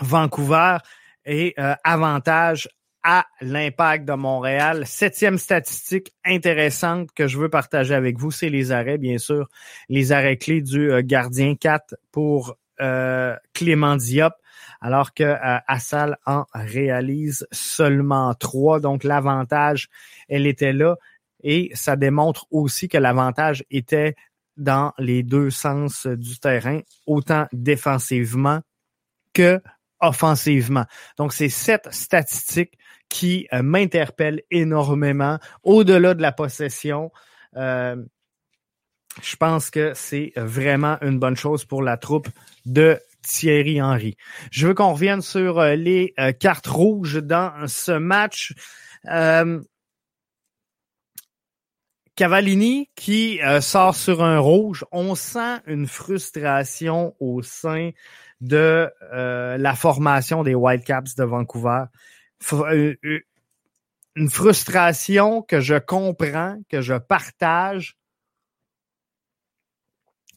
Vancouver 0.00 0.78
et 1.24 1.54
euh, 1.58 1.74
avantage 1.84 2.68
à 3.02 3.24
l'impact 3.40 4.04
de 4.04 4.14
Montréal. 4.14 4.84
Septième 4.86 5.38
statistique 5.38 6.12
intéressante 6.24 7.10
que 7.14 7.28
je 7.28 7.38
veux 7.38 7.48
partager 7.48 7.94
avec 7.94 8.18
vous, 8.18 8.30
c'est 8.30 8.48
les 8.48 8.72
arrêts, 8.72 8.98
bien 8.98 9.18
sûr. 9.18 9.48
Les 9.88 10.12
arrêts 10.12 10.36
clés 10.36 10.60
du 10.60 10.90
euh, 10.90 11.02
gardien 11.04 11.54
4 11.54 11.94
pour 12.10 12.56
euh, 12.80 13.36
Clément 13.54 13.96
Diop, 13.96 14.34
alors 14.80 15.14
que 15.14 15.36
Assal 15.66 16.18
en 16.26 16.44
réalise 16.52 17.46
seulement 17.52 18.34
3. 18.34 18.80
Donc 18.80 19.04
l'avantage, 19.04 19.88
elle 20.28 20.46
était 20.46 20.72
là. 20.72 20.96
Et 21.42 21.70
ça 21.74 21.96
démontre 21.96 22.46
aussi 22.50 22.88
que 22.88 22.98
l'avantage 22.98 23.64
était 23.70 24.16
dans 24.56 24.92
les 24.98 25.22
deux 25.22 25.50
sens 25.50 26.06
du 26.06 26.38
terrain, 26.38 26.80
autant 27.06 27.46
défensivement 27.52 28.60
que 29.32 29.60
offensivement. 30.00 30.84
Donc, 31.18 31.32
c'est 31.32 31.48
cette 31.48 31.92
statistique 31.92 32.78
qui 33.08 33.46
euh, 33.52 33.62
m'interpelle 33.62 34.42
énormément. 34.50 35.38
Au-delà 35.62 36.14
de 36.14 36.22
la 36.22 36.32
possession, 36.32 37.10
euh, 37.56 37.96
je 39.22 39.36
pense 39.36 39.70
que 39.70 39.92
c'est 39.94 40.32
vraiment 40.36 40.98
une 41.00 41.18
bonne 41.18 41.36
chose 41.36 41.64
pour 41.64 41.82
la 41.82 41.96
troupe 41.96 42.28
de 42.66 42.98
Thierry 43.22 43.80
Henry. 43.80 44.16
Je 44.50 44.68
veux 44.68 44.74
qu'on 44.74 44.92
revienne 44.92 45.22
sur 45.22 45.58
euh, 45.58 45.74
les 45.74 46.14
cartes 46.38 46.66
rouges 46.66 47.22
dans 47.22 47.66
ce 47.66 47.92
match. 47.92 48.52
Cavallini 52.16 52.90
qui 52.96 53.38
sort 53.60 53.94
sur 53.94 54.24
un 54.24 54.38
rouge, 54.38 54.84
on 54.90 55.14
sent 55.14 55.60
une 55.66 55.86
frustration 55.86 57.14
au 57.20 57.42
sein 57.42 57.90
de 58.40 58.90
euh, 59.12 59.56
la 59.56 59.74
formation 59.74 60.42
des 60.42 60.54
Whitecaps 60.54 61.14
de 61.14 61.24
Vancouver. 61.24 61.84
Euh, 62.52 62.94
euh, 63.04 63.20
une 64.14 64.30
frustration 64.30 65.42
que 65.42 65.60
je 65.60 65.74
comprends, 65.74 66.56
que 66.70 66.80
je 66.80 66.94
partage 66.94 67.96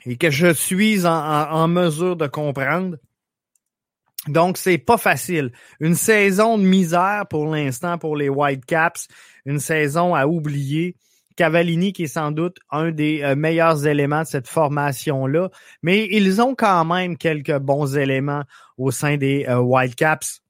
et 0.06 0.18
que 0.18 0.30
je 0.30 0.54
suis 0.54 1.06
en, 1.06 1.68
mesure 1.68 2.16
de 2.16 2.28
comprendre. 2.28 2.98
Donc, 4.28 4.58
c'est 4.58 4.78
pas 4.78 4.98
facile. 4.98 5.52
Une 5.80 5.96
saison 5.96 6.58
de 6.58 6.64
misère 6.64 7.26
pour 7.30 7.48
l'instant 7.48 7.98
pour 7.98 8.18
les 8.18 8.30
Whitecaps, 8.30 9.08
une 9.46 9.60
saison 9.60 10.14
à 10.14 10.28
oublier. 10.28 10.96
Cavallini 11.36 11.94
qui 11.94 12.04
est 12.04 12.08
sans 12.08 12.32
doute 12.32 12.58
un 12.70 12.92
des 12.92 13.22
euh, 13.22 13.36
meilleurs 13.36 13.86
éléments 13.86 14.24
de 14.24 14.28
cette 14.28 14.48
formation-là, 14.48 15.50
mais 15.82 16.08
ils 16.12 16.42
ont 16.42 16.56
quand 16.56 16.86
même 16.86 17.18
quelques 17.18 17.58
bons 17.58 17.96
éléments 17.96 18.44
au 18.78 18.92
sein 18.92 19.18
des 19.18 19.46
euh, 19.48 19.60
Whitecaps. 19.60 20.42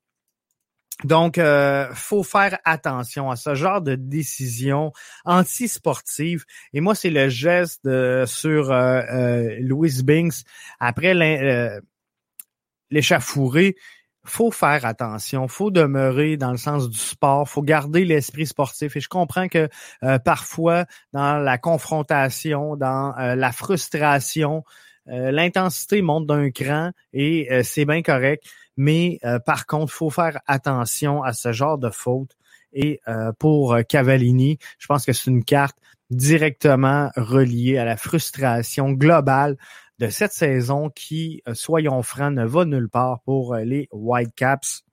Donc, 1.05 1.37
euh, 1.37 1.87
faut 1.93 2.23
faire 2.23 2.59
attention 2.65 3.31
à 3.31 3.37
ce 3.37 3.55
genre 3.55 3.81
de 3.81 3.95
décision 3.95 4.91
anti-sportive. 5.23 6.43
Et 6.73 6.81
moi, 6.81 6.93
c'est 6.93 7.09
le 7.09 7.29
geste 7.29 7.87
sur 8.25 8.73
Louis 9.61 10.03
Binks 10.03 10.43
après 10.81 11.13
l'échafouré 12.91 13.77
faut 14.25 14.51
faire 14.51 14.85
attention, 14.85 15.47
faut 15.47 15.71
demeurer 15.71 16.37
dans 16.37 16.51
le 16.51 16.57
sens 16.57 16.89
du 16.89 16.97
sport, 16.97 17.47
faut 17.47 17.61
garder 17.61 18.05
l'esprit 18.05 18.45
sportif. 18.45 18.95
Et 18.95 18.99
je 18.99 19.09
comprends 19.09 19.47
que 19.47 19.69
euh, 20.03 20.19
parfois, 20.19 20.85
dans 21.13 21.37
la 21.37 21.57
confrontation, 21.57 22.75
dans 22.75 23.17
euh, 23.17 23.35
la 23.35 23.51
frustration, 23.51 24.63
euh, 25.07 25.31
l'intensité 25.31 26.01
monte 26.01 26.27
d'un 26.27 26.51
cran 26.51 26.91
et 27.13 27.49
c'est 27.63 27.85
bien 27.85 28.01
correct. 28.01 28.43
Mais 28.77 29.19
par 29.45 29.65
contre, 29.65 29.91
faut 29.91 30.09
faire 30.09 30.39
attention 30.47 31.21
à 31.21 31.33
ce 31.33 31.51
genre 31.51 31.77
de 31.77 31.89
faute. 31.89 32.31
Et 32.71 33.01
pour 33.39 33.75
Cavallini, 33.89 34.57
je 34.77 34.87
pense 34.87 35.05
que 35.05 35.11
c'est 35.11 35.29
une 35.29 35.43
carte 35.43 35.75
directement 36.09 37.11
relié 37.15 37.77
à 37.77 37.85
la 37.85 37.97
frustration 37.97 38.91
globale 38.91 39.57
de 39.99 40.07
cette 40.09 40.31
saison 40.31 40.89
qui, 40.89 41.43
euh, 41.47 41.53
soyons 41.53 42.01
francs, 42.03 42.33
ne 42.33 42.45
va 42.45 42.65
nulle 42.65 42.89
part 42.89 43.21
pour 43.25 43.53
euh, 43.53 43.63
les 43.63 43.87
Whitecaps 43.91 44.83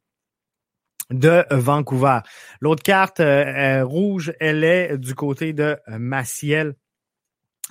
de 1.10 1.44
Vancouver. 1.50 2.18
L'autre 2.60 2.82
carte 2.82 3.20
euh, 3.20 3.84
rouge, 3.84 4.34
elle 4.40 4.64
est 4.64 4.98
du 4.98 5.14
côté 5.14 5.52
de 5.52 5.78
Maciel. 5.86 6.74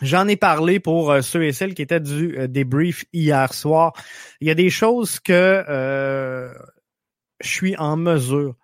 J'en 0.02 0.28
ai 0.28 0.38
parlé 0.38 0.80
pour 0.80 1.14
ceux 1.22 1.44
et 1.44 1.54
celles 1.54 1.74
qui 1.74 1.82
étaient 1.82 2.02
du 2.02 2.48
débrief 2.50 3.06
hier 3.14 3.54
soir. 3.54 3.94
Il 4.42 4.48
y 4.48 4.52
a 4.52 4.56
des 4.56 4.70
choses 4.70 5.22
que 5.22 5.64
je 7.40 7.48
suis 7.48 7.78
en 7.78 7.96
mesure 7.96 8.56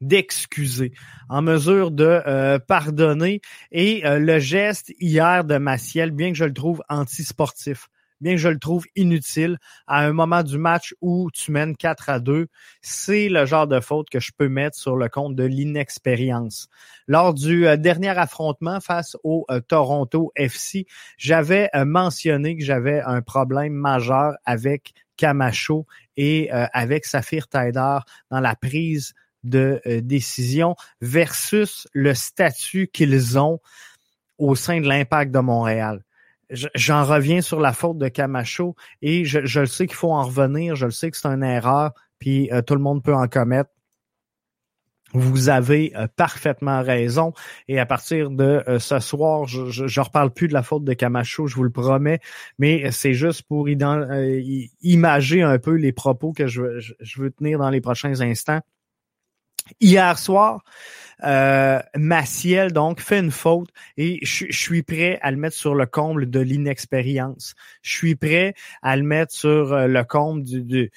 d'excuser, 0.00 0.92
en 1.28 1.42
mesure 1.42 1.90
de 1.90 2.22
euh, 2.26 2.58
pardonner. 2.58 3.40
Et 3.72 4.06
euh, 4.06 4.18
le 4.18 4.38
geste 4.38 4.92
hier 5.00 5.44
de 5.44 5.58
Maciel, 5.58 6.10
bien 6.10 6.30
que 6.30 6.36
je 6.36 6.44
le 6.44 6.54
trouve 6.54 6.82
antisportif, 6.88 7.88
bien 8.20 8.32
que 8.32 8.40
je 8.40 8.48
le 8.48 8.58
trouve 8.58 8.84
inutile, 8.96 9.58
à 9.86 10.04
un 10.04 10.12
moment 10.12 10.42
du 10.42 10.58
match 10.58 10.94
où 11.00 11.30
tu 11.32 11.52
mènes 11.52 11.76
4 11.76 12.08
à 12.08 12.20
2, 12.20 12.48
c'est 12.82 13.28
le 13.28 13.46
genre 13.46 13.66
de 13.66 13.80
faute 13.80 14.10
que 14.10 14.20
je 14.20 14.32
peux 14.36 14.48
mettre 14.48 14.76
sur 14.76 14.96
le 14.96 15.08
compte 15.08 15.36
de 15.36 15.44
l'inexpérience. 15.44 16.68
Lors 17.06 17.34
du 17.34 17.66
euh, 17.66 17.76
dernier 17.76 18.16
affrontement 18.18 18.80
face 18.80 19.16
au 19.22 19.46
Toronto 19.68 20.32
FC, 20.36 20.86
j'avais 21.16 21.70
mentionné 21.84 22.56
que 22.56 22.64
j'avais 22.64 23.00
un 23.00 23.22
problème 23.22 23.72
majeur 23.72 24.34
avec 24.44 24.92
Camacho 25.16 25.86
et 26.16 26.50
avec 26.50 27.04
Saphir 27.04 27.48
Taidar 27.48 28.04
dans 28.30 28.40
la 28.40 28.54
prise 28.54 29.14
de 29.44 29.80
euh, 29.86 30.00
décision 30.00 30.76
versus 31.00 31.88
le 31.92 32.14
statut 32.14 32.88
qu'ils 32.88 33.38
ont 33.38 33.60
au 34.38 34.54
sein 34.54 34.80
de 34.80 34.86
l'impact 34.86 35.32
de 35.32 35.40
Montréal. 35.40 36.02
J'en 36.50 37.04
reviens 37.04 37.42
sur 37.42 37.60
la 37.60 37.72
faute 37.72 37.98
de 37.98 38.08
Camacho 38.08 38.74
et 39.02 39.24
je, 39.24 39.44
je 39.44 39.60
le 39.60 39.66
sais 39.66 39.86
qu'il 39.86 39.96
faut 39.96 40.12
en 40.12 40.22
revenir, 40.22 40.76
je 40.76 40.86
le 40.86 40.92
sais 40.92 41.10
que 41.10 41.16
c'est 41.16 41.28
une 41.28 41.42
erreur, 41.42 41.92
puis 42.18 42.50
euh, 42.52 42.62
tout 42.62 42.74
le 42.74 42.80
monde 42.80 43.02
peut 43.02 43.14
en 43.14 43.28
commettre. 43.28 43.70
Vous 45.12 45.48
avez 45.48 45.92
euh, 45.96 46.06
parfaitement 46.16 46.82
raison. 46.82 47.32
Et 47.66 47.78
à 47.78 47.86
partir 47.86 48.30
de 48.30 48.62
ce 48.78 48.98
soir, 48.98 49.46
je 49.46 49.84
ne 49.84 50.00
reparle 50.00 50.30
plus 50.30 50.48
de 50.48 50.54
la 50.54 50.62
faute 50.62 50.84
de 50.84 50.92
Camacho, 50.94 51.46
je 51.46 51.56
vous 51.56 51.64
le 51.64 51.70
promets, 51.70 52.20
mais 52.58 52.90
c'est 52.92 53.14
juste 53.14 53.42
pour 53.42 53.68
imager 53.68 55.42
un 55.42 55.58
peu 55.58 55.74
les 55.74 55.92
propos 55.92 56.32
que 56.32 56.46
je, 56.46 56.78
je 56.78 57.20
veux 57.20 57.30
tenir 57.30 57.58
dans 57.58 57.70
les 57.70 57.80
prochains 57.80 58.20
instants. 58.20 58.60
Hier 59.80 60.18
soir, 60.18 60.62
euh, 61.24 61.80
Maciel 61.96 62.72
donc 62.72 63.00
fait 63.00 63.18
une 63.18 63.30
faute 63.30 63.70
et 63.96 64.20
je, 64.22 64.46
suis 64.50 64.82
prêt 64.82 65.18
à 65.22 65.30
le 65.30 65.36
mettre 65.36 65.56
sur 65.56 65.74
le 65.74 65.86
comble 65.86 66.30
de 66.30 66.40
l'inexpérience. 66.40 67.54
Je 67.82 67.96
suis 67.96 68.16
prêt 68.16 68.54
à 68.82 68.96
le 68.96 69.02
mettre 69.02 69.32
sur 69.32 69.72
euh, 69.72 69.86
le 69.86 70.04
comble 70.04 70.44
du, 70.44 70.62
du, 70.62 70.90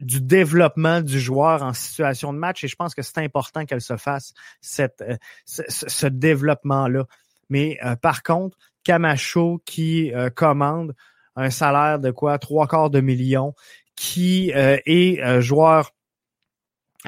développement 0.00 1.00
du 1.02 1.20
joueur 1.20 1.62
en 1.62 1.72
situation 1.72 2.32
de 2.32 2.38
match 2.38 2.64
et 2.64 2.68
je 2.68 2.76
pense 2.76 2.94
que 2.94 3.02
c'est 3.02 3.18
important 3.18 3.64
qu'elle 3.64 3.80
se 3.80 3.96
fasse 3.96 4.34
cette, 4.60 5.02
euh, 5.02 5.16
ce, 5.46 6.06
développement-là. 6.06 7.04
Mais 7.48 7.78
euh, 7.84 7.94
par 7.96 8.22
contre, 8.22 8.56
Camacho 8.84 9.60
qui 9.64 10.12
commande 10.34 10.94
un 11.36 11.50
salaire 11.50 11.98
de 11.98 12.10
quoi? 12.10 12.38
Trois 12.38 12.66
quarts 12.66 12.90
de 12.90 13.00
million, 13.00 13.54
qui 13.96 14.50
est 14.54 15.40
joueur 15.42 15.92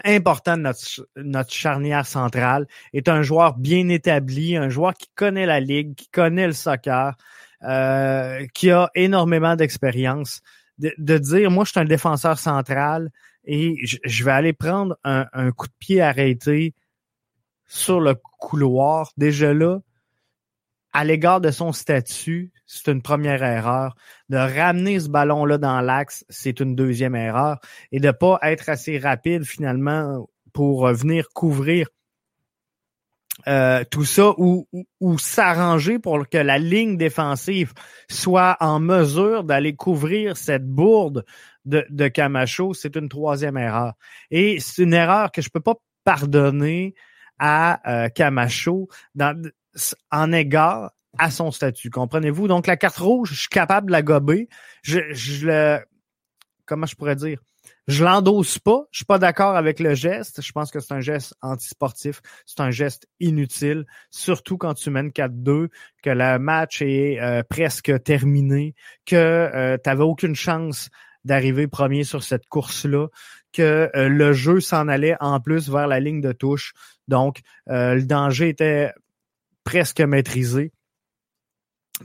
important 0.05 0.57
de 0.57 0.63
notre, 0.63 1.09
notre 1.17 1.53
charnière 1.53 2.07
centrale, 2.07 2.67
est 2.93 3.09
un 3.09 3.23
joueur 3.23 3.57
bien 3.57 3.89
établi, 3.89 4.57
un 4.57 4.69
joueur 4.69 4.95
qui 4.95 5.09
connaît 5.15 5.47
la 5.47 5.61
ligue, 5.61 5.95
qui 5.95 6.09
connaît 6.09 6.47
le 6.47 6.53
soccer, 6.53 7.17
euh, 7.63 8.47
qui 8.55 8.71
a 8.71 8.91
énormément 8.95 9.57
d'expérience. 9.57 10.43
De, 10.79 11.19
dire, 11.19 11.51
moi, 11.51 11.65
je 11.65 11.73
suis 11.73 11.81
un 11.81 11.85
défenseur 11.85 12.39
central 12.39 13.11
et 13.45 13.77
je, 13.85 14.25
vais 14.25 14.31
aller 14.31 14.55
prendre 14.55 14.97
un, 15.05 15.27
un, 15.35 15.51
coup 15.53 15.67
de 15.67 15.75
pied 15.79 16.01
arrêté 16.01 16.75
sur 17.67 18.01
le 18.01 18.15
couloir. 18.15 19.13
Déjà 19.19 19.53
là, 19.53 19.81
à 20.93 21.05
l'égard 21.05 21.41
de 21.41 21.51
son 21.51 21.73
statut, 21.73 22.53
c'est 22.67 22.91
une 22.91 23.03
première 23.03 23.43
erreur. 23.43 23.95
De 24.29 24.37
ramener 24.37 25.01
ce 25.01 25.09
ballon-là 25.09 25.59
dans 25.59 25.81
l'axe, 25.81 26.25
c'est 26.29 26.61
une 26.61 26.75
deuxième 26.75 27.15
erreur. 27.15 27.59
Et 27.93 28.01
de 28.01 28.11
pas 28.11 28.39
être 28.43 28.69
assez 28.69 28.99
rapide 28.99 29.45
finalement 29.45 30.29
pour 30.53 30.87
venir 30.89 31.29
couvrir 31.35 31.87
euh, 33.49 33.85
tout 33.91 34.05
ça 34.05 34.35
ou, 34.37 34.67
s'arranger 35.19 35.99
pour 35.99 36.29
que 36.29 36.37
la 36.39 36.59
ligne 36.59 36.97
défensive 36.97 37.73
soit 38.09 38.57
en 38.61 38.81
mesure 38.81 39.45
d'aller 39.45 39.75
couvrir 39.75 40.37
cette 40.37 40.67
bourde 40.67 41.25
de, 41.65 42.09
Camacho, 42.09 42.75
c'est 42.75 42.97
une 42.97 43.09
troisième 43.09 43.57
erreur. 43.57 43.95
Et 44.31 44.61
c'est 44.61 44.83
une 44.83 44.95
erreur 44.95 45.31
que 45.31 45.41
je 45.43 45.49
peux 45.49 45.61
pas 45.61 45.77
pardonner 46.05 46.95
à 47.39 47.81
euh, 47.91 48.09
Camacho 48.09 48.89
en 50.11 50.33
égard 50.33 50.93
à 51.19 51.31
son 51.31 51.51
statut. 51.51 51.91
Comprenez-vous? 51.91 52.49
Donc, 52.49 52.67
la 52.67 52.77
carte 52.77 52.99
rouge, 52.99 53.31
je 53.33 53.41
suis 53.41 53.49
capable 53.49 53.89
de 53.89 53.93
la 53.93 54.03
gober. 54.03 54.49
Je, 54.83 55.01
le. 55.47 55.79
Comment 56.67 56.87
je 56.87 56.95
pourrais 56.95 57.17
dire? 57.17 57.41
Je 57.89 58.05
l'endosse 58.05 58.59
pas. 58.59 58.85
Je 58.93 58.99
suis 58.99 59.05
pas 59.05 59.19
d'accord 59.19 59.57
avec 59.57 59.81
le 59.81 59.95
geste. 59.95 60.41
Je 60.43 60.53
pense 60.53 60.71
que 60.71 60.79
c'est 60.79 60.95
un 60.95 61.01
geste 61.01 61.35
antisportif. 61.43 62.21
C'est 62.47 62.61
un 62.61 62.71
geste 62.71 63.09
inutile. 63.19 63.85
Surtout 64.11 64.57
quand 64.57 64.75
tu 64.75 64.91
mènes 64.91 65.09
4-2, 65.09 65.69
que 66.03 66.11
le 66.11 66.39
match 66.39 66.83
est 66.83 67.21
euh, 67.21 67.43
presque 67.43 68.03
terminé, 68.05 68.75
que 69.07 69.17
euh, 69.17 69.77
tu 69.83 69.91
aucune 69.91 70.37
chance 70.37 70.89
d'arriver 71.25 71.67
premier 71.67 72.05
sur 72.05 72.23
cette 72.23 72.47
course-là, 72.47 73.09
que 73.53 73.91
euh, 73.95 74.09
le 74.09 74.33
jeu 74.33 74.61
s'en 74.61 74.87
allait 74.87 75.17
en 75.21 75.41
plus 75.41 75.69
vers 75.69 75.89
la 75.89 75.99
ligne 75.99 76.21
de 76.21 76.33
touche. 76.33 76.73
Donc, 77.09 77.41
le 77.67 78.03
danger 78.03 78.51
était 78.51 78.93
presque 79.65 80.01
maîtrisé. 80.01 80.73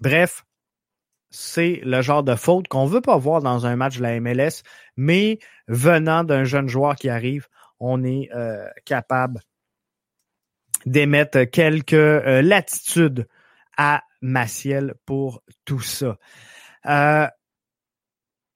Bref, 0.02 0.44
c'est 1.30 1.82
le 1.84 2.02
genre 2.02 2.24
de 2.24 2.36
faute 2.36 2.68
qu'on 2.68 2.86
veut 2.86 3.02
pas 3.02 3.18
voir 3.18 3.42
dans 3.42 3.66
un 3.66 3.76
match 3.76 3.98
de 3.98 4.04
la 4.04 4.20
MLS, 4.20 4.64
mais 4.96 5.40
venant 5.68 6.24
d'un 6.24 6.44
jeune 6.46 6.70
joueur 6.70 6.96
qui 6.96 7.10
arrive, 7.10 7.48
on 7.80 8.04
est 8.04 8.30
euh, 8.34 8.68
capable 8.86 9.42
d'émettre 10.86 11.44
quelques 11.44 11.94
euh, 11.94 12.42
latitudes 12.42 13.28
à 13.78 14.04
Maciel 14.22 14.96
pour 15.06 15.44
tout 15.66 15.82
ça. 15.82 16.18
Euh, 16.86 17.28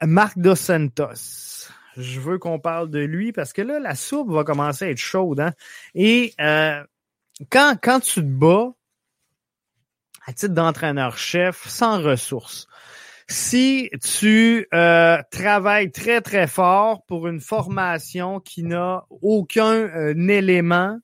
Marc 0.02 0.40
Dos 0.40 0.56
Santos, 0.56 1.68
je 1.98 2.20
veux 2.20 2.38
qu'on 2.38 2.60
parle 2.60 2.90
de 2.90 3.00
lui 3.00 3.34
parce 3.34 3.52
que 3.52 3.62
là, 3.62 3.80
la 3.80 3.96
soupe 3.96 4.32
va 4.32 4.46
commencer 4.46 4.86
à 4.86 4.90
être 4.90 4.98
chaude. 4.98 5.42
Hein? 5.42 5.52
Et 5.96 6.34
quand, 7.50 7.76
quand 7.82 8.00
tu 8.00 8.22
te 8.22 8.26
bats, 8.26 8.74
à 10.30 10.34
titre 10.34 10.54
d'entraîneur-chef 10.54 11.68
sans 11.68 12.04
ressources. 12.04 12.68
Si 13.28 13.89
tu 14.04 14.68
euh, 14.76 15.18
travailles 15.32 15.92
très, 15.92 16.22
très 16.22 16.46
fort 16.46 17.04
pour 17.08 17.28
une 17.28 17.39
formation 17.39 18.39
qui 18.39 18.62
n'a 18.62 19.06
aucun 19.22 19.74
euh, 19.74 20.13
élément 20.28 21.00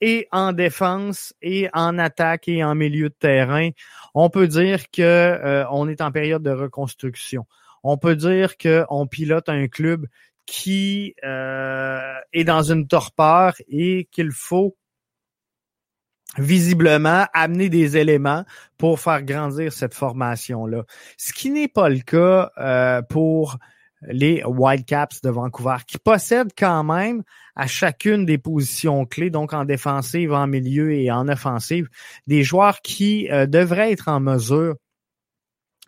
et 0.00 0.28
en 0.30 0.52
défense 0.52 1.34
et 1.42 1.68
en 1.72 1.98
attaque 1.98 2.46
et 2.46 2.62
en 2.62 2.76
milieu 2.76 3.08
de 3.08 3.14
terrain, 3.14 3.70
on 4.14 4.30
peut 4.30 4.46
dire 4.46 4.84
que 4.92 5.02
euh, 5.02 5.64
on 5.72 5.88
est 5.88 6.00
en 6.00 6.12
période 6.12 6.44
de 6.44 6.52
reconstruction. 6.52 7.44
On 7.82 7.98
peut 7.98 8.14
dire 8.14 8.56
qu'on 8.56 9.08
pilote 9.08 9.48
un 9.48 9.66
club 9.66 10.06
qui 10.46 11.14
est 11.22 12.44
dans 12.44 12.62
une 12.62 12.86
torpeur 12.86 13.54
et 13.68 14.08
qu'il 14.12 14.30
faut 14.30 14.76
visiblement 16.38 17.26
amener 17.34 17.68
des 17.68 17.96
éléments 17.96 18.44
pour 18.78 19.00
faire 19.00 19.22
grandir 19.22 19.72
cette 19.72 19.94
formation-là. 19.94 20.84
Ce 21.16 21.32
qui 21.32 21.50
n'est 21.50 21.68
pas 21.68 21.88
le 21.88 22.00
cas 22.00 22.50
euh, 22.58 23.02
pour 23.02 23.58
les 24.08 24.42
Wildcaps 24.44 25.20
de 25.22 25.30
Vancouver, 25.30 25.76
qui 25.86 25.98
possèdent 25.98 26.52
quand 26.58 26.82
même 26.82 27.22
à 27.54 27.66
chacune 27.66 28.24
des 28.24 28.38
positions 28.38 29.04
clés, 29.04 29.30
donc 29.30 29.52
en 29.52 29.64
défensive, 29.64 30.32
en 30.32 30.46
milieu 30.46 30.92
et 30.92 31.10
en 31.10 31.28
offensive, 31.28 31.88
des 32.26 32.42
joueurs 32.42 32.80
qui 32.80 33.30
euh, 33.30 33.46
devraient 33.46 33.92
être 33.92 34.08
en 34.08 34.20
mesure 34.20 34.74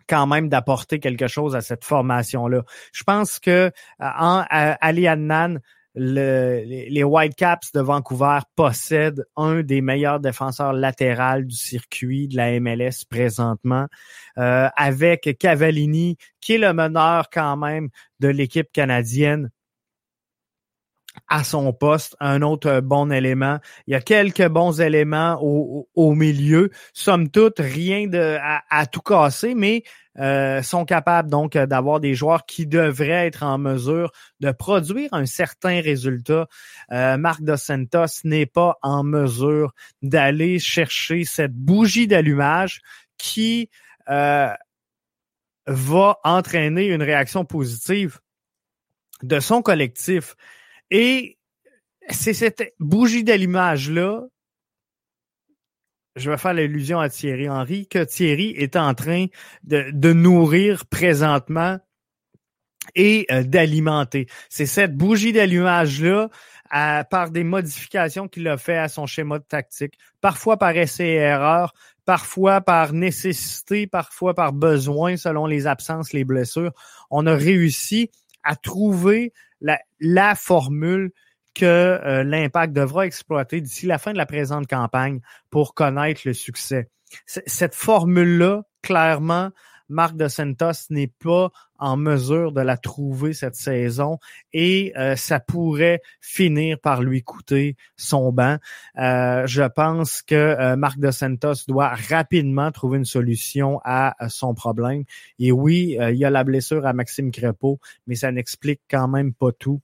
quand 0.07 0.27
même 0.27 0.49
d'apporter 0.49 0.99
quelque 0.99 1.27
chose 1.27 1.55
à 1.55 1.61
cette 1.61 1.83
formation-là. 1.83 2.63
Je 2.93 3.03
pense 3.03 3.39
que 3.39 3.49
euh, 3.49 3.71
en, 3.99 4.45
Ali 4.49 5.07
Adnan 5.07 5.59
le, 5.95 6.63
les, 6.65 7.03
Whitecaps 7.03 7.71
de 7.73 7.79
Vancouver 7.79 8.39
possèdent 8.55 9.25
un 9.37 9.61
des 9.61 9.81
meilleurs 9.81 10.19
défenseurs 10.19 10.73
latéraux 10.73 11.41
du 11.41 11.55
circuit 11.55 12.27
de 12.27 12.35
la 12.35 12.59
MLS 12.59 13.05
présentement, 13.09 13.87
euh, 14.37 14.67
avec 14.75 15.37
Cavallini, 15.39 16.17
qui 16.41 16.53
est 16.53 16.57
le 16.57 16.73
meneur 16.73 17.29
quand 17.31 17.55
même 17.57 17.89
de 18.19 18.27
l'équipe 18.27 18.71
canadienne. 18.71 19.49
À 21.27 21.43
son 21.43 21.73
poste, 21.73 22.15
un 22.19 22.41
autre 22.41 22.79
bon 22.81 23.11
élément. 23.11 23.59
Il 23.87 23.91
y 23.91 23.95
a 23.95 24.01
quelques 24.01 24.47
bons 24.47 24.79
éléments 24.81 25.39
au, 25.41 26.13
milieu. 26.13 26.69
Somme 26.93 27.29
toute, 27.29 27.59
rien 27.59 28.07
de 28.07 28.37
à, 28.41 28.85
tout 28.85 29.01
casser, 29.01 29.55
mais 29.55 29.83
euh, 30.17 30.61
sont 30.61 30.85
capables 30.85 31.29
donc 31.29 31.57
d'avoir 31.57 31.99
des 31.99 32.13
joueurs 32.13 32.45
qui 32.45 32.67
devraient 32.67 33.27
être 33.27 33.43
en 33.43 33.57
mesure 33.57 34.11
de 34.39 34.51
produire 34.51 35.09
un 35.13 35.25
certain 35.25 35.81
résultat. 35.81 36.47
Euh, 36.91 37.17
Marc 37.17 37.41
Dos 37.41 37.57
Santos 37.57 38.21
n'est 38.23 38.45
pas 38.45 38.77
en 38.81 39.03
mesure 39.03 39.73
d'aller 40.01 40.59
chercher 40.59 41.25
cette 41.25 41.53
bougie 41.53 42.07
d'allumage 42.07 42.81
qui 43.17 43.69
euh, 44.09 44.53
va 45.67 46.17
entraîner 46.23 46.87
une 46.87 47.03
réaction 47.03 47.43
positive 47.43 48.19
de 49.23 49.39
son 49.39 49.61
collectif. 49.61 50.35
Et 50.97 51.37
c'est 52.09 52.33
cette 52.33 52.73
bougie 52.79 53.25
d'allumage-là, 53.25 54.21
je 56.15 56.31
vais 56.31 56.37
faire 56.37 56.53
l'illusion 56.53 57.01
à 57.01 57.09
Thierry 57.09 57.49
Henry, 57.49 57.85
que 57.85 58.01
Thierry 58.01 58.51
est 58.51 58.77
en 58.77 58.93
train 58.93 59.25
de, 59.63 60.13
nourrir 60.13 60.85
présentement 60.85 61.79
et 62.95 63.25
euh, 63.29 63.43
d'alimenter. 63.43 64.27
C'est 64.47 64.65
cette 64.65 64.95
bougie 64.95 65.33
d'allumage-là, 65.33 66.29
par 66.69 67.29
des 67.29 67.43
modifications 67.43 68.29
qu'il 68.29 68.47
a 68.47 68.57
fait 68.57 68.77
à 68.77 68.87
son 68.87 69.05
schéma 69.05 69.39
de 69.39 69.43
tactique, 69.43 69.99
parfois 70.21 70.55
par 70.55 70.77
essai 70.77 71.07
et 71.07 71.15
erreur, 71.15 71.73
parfois 72.05 72.61
par 72.61 72.93
nécessité, 72.93 73.85
parfois 73.85 74.33
par 74.33 74.53
besoin, 74.53 75.17
selon 75.17 75.45
les 75.45 75.67
absences, 75.67 76.13
les 76.13 76.23
blessures. 76.23 76.71
On 77.11 77.27
a 77.27 77.35
réussi 77.35 78.11
à 78.43 78.55
trouver 78.55 79.33
la, 79.99 80.35
formule 80.35 81.11
que 81.53 81.65
euh, 81.65 82.23
l'impact 82.23 82.73
devra 82.73 83.05
exploiter 83.05 83.61
d'ici 83.61 83.85
la 83.85 83.97
fin 83.97 84.11
de 84.11 84.17
la 84.17 84.25
présente 84.25 84.67
campagne 84.67 85.21
pour 85.49 85.73
connaître 85.73 86.21
le 86.25 86.33
succès. 86.33 86.89
cette 87.25 87.75
formule-là, 87.75 88.63
clairement, 88.81 89.51
Marc 89.87 90.15
de 90.15 90.27
Santos 90.27 90.87
n'est 90.89 91.11
pas 91.23 91.51
en 91.79 91.97
mesure 91.97 92.51
de 92.51 92.61
la 92.61 92.77
trouver 92.77 93.33
cette 93.33 93.55
saison 93.55 94.19
et 94.53 94.93
euh, 94.97 95.15
ça 95.15 95.39
pourrait 95.39 96.01
finir 96.21 96.79
par 96.79 97.01
lui 97.01 97.23
coûter 97.23 97.75
son 97.97 98.31
banc. 98.31 98.57
Euh, 98.97 99.45
je 99.47 99.63
pense 99.63 100.21
que 100.21 100.35
euh, 100.35 100.75
Marc 100.75 100.99
de 100.99 101.11
Santos 101.11 101.65
doit 101.67 101.93
rapidement 102.09 102.71
trouver 102.71 102.97
une 102.97 103.05
solution 103.05 103.79
à, 103.83 104.15
son 104.29 104.53
problème. 104.53 105.03
Et 105.39 105.51
oui, 105.51 105.97
il 105.99 106.15
y 106.15 106.25
a 106.25 106.29
la 106.29 106.43
blessure 106.43 106.85
à 106.85 106.93
Maxime 106.93 107.31
Crépeau, 107.31 107.79
mais 108.07 108.15
ça 108.15 108.31
n'explique 108.31 108.81
quand 108.89 109.07
même 109.07 109.33
pas 109.33 109.51
tout. 109.51 109.81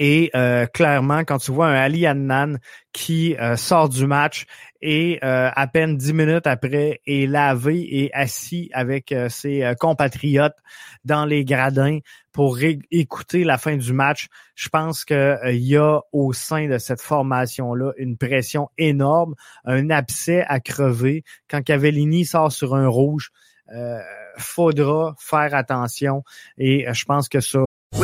Et 0.00 0.30
clairement, 0.72 1.20
quand 1.24 1.38
tu 1.38 1.50
vois 1.50 1.66
un 1.66 1.74
Ali 1.74 2.06
Annan 2.06 2.54
qui 2.92 3.36
sort 3.56 3.88
du 3.88 4.06
match 4.06 4.46
et 4.80 5.18
euh, 5.24 5.50
à 5.54 5.66
peine 5.66 5.96
dix 5.96 6.12
minutes 6.12 6.46
après 6.46 7.00
est 7.06 7.28
lavé 7.28 8.04
et 8.04 8.14
assis 8.14 8.70
avec 8.72 9.10
euh, 9.10 9.28
ses 9.28 9.64
euh, 9.64 9.74
compatriotes 9.74 10.56
dans 11.04 11.24
les 11.24 11.44
gradins 11.44 11.98
pour 12.32 12.58
écouter 12.90 13.42
la 13.42 13.58
fin 13.58 13.76
du 13.76 13.92
match. 13.92 14.28
Je 14.54 14.68
pense 14.68 15.04
qu'il 15.04 15.38
y 15.54 15.76
a 15.76 16.00
au 16.12 16.32
sein 16.32 16.68
de 16.68 16.78
cette 16.78 17.00
formation-là 17.00 17.92
une 17.96 18.16
pression 18.16 18.68
énorme, 18.78 19.34
un 19.64 19.90
abcès 19.90 20.44
à 20.46 20.60
crever. 20.60 21.24
Quand 21.50 21.62
Cavellini 21.62 22.24
sort 22.24 22.52
sur 22.52 22.76
un 22.76 22.86
rouge, 22.86 23.30
faudra 24.36 25.14
faire 25.18 25.54
attention 25.54 26.22
et 26.56 26.86
je 26.92 27.04
pense 27.04 27.28
que 27.28 27.40
ça. 27.40 27.67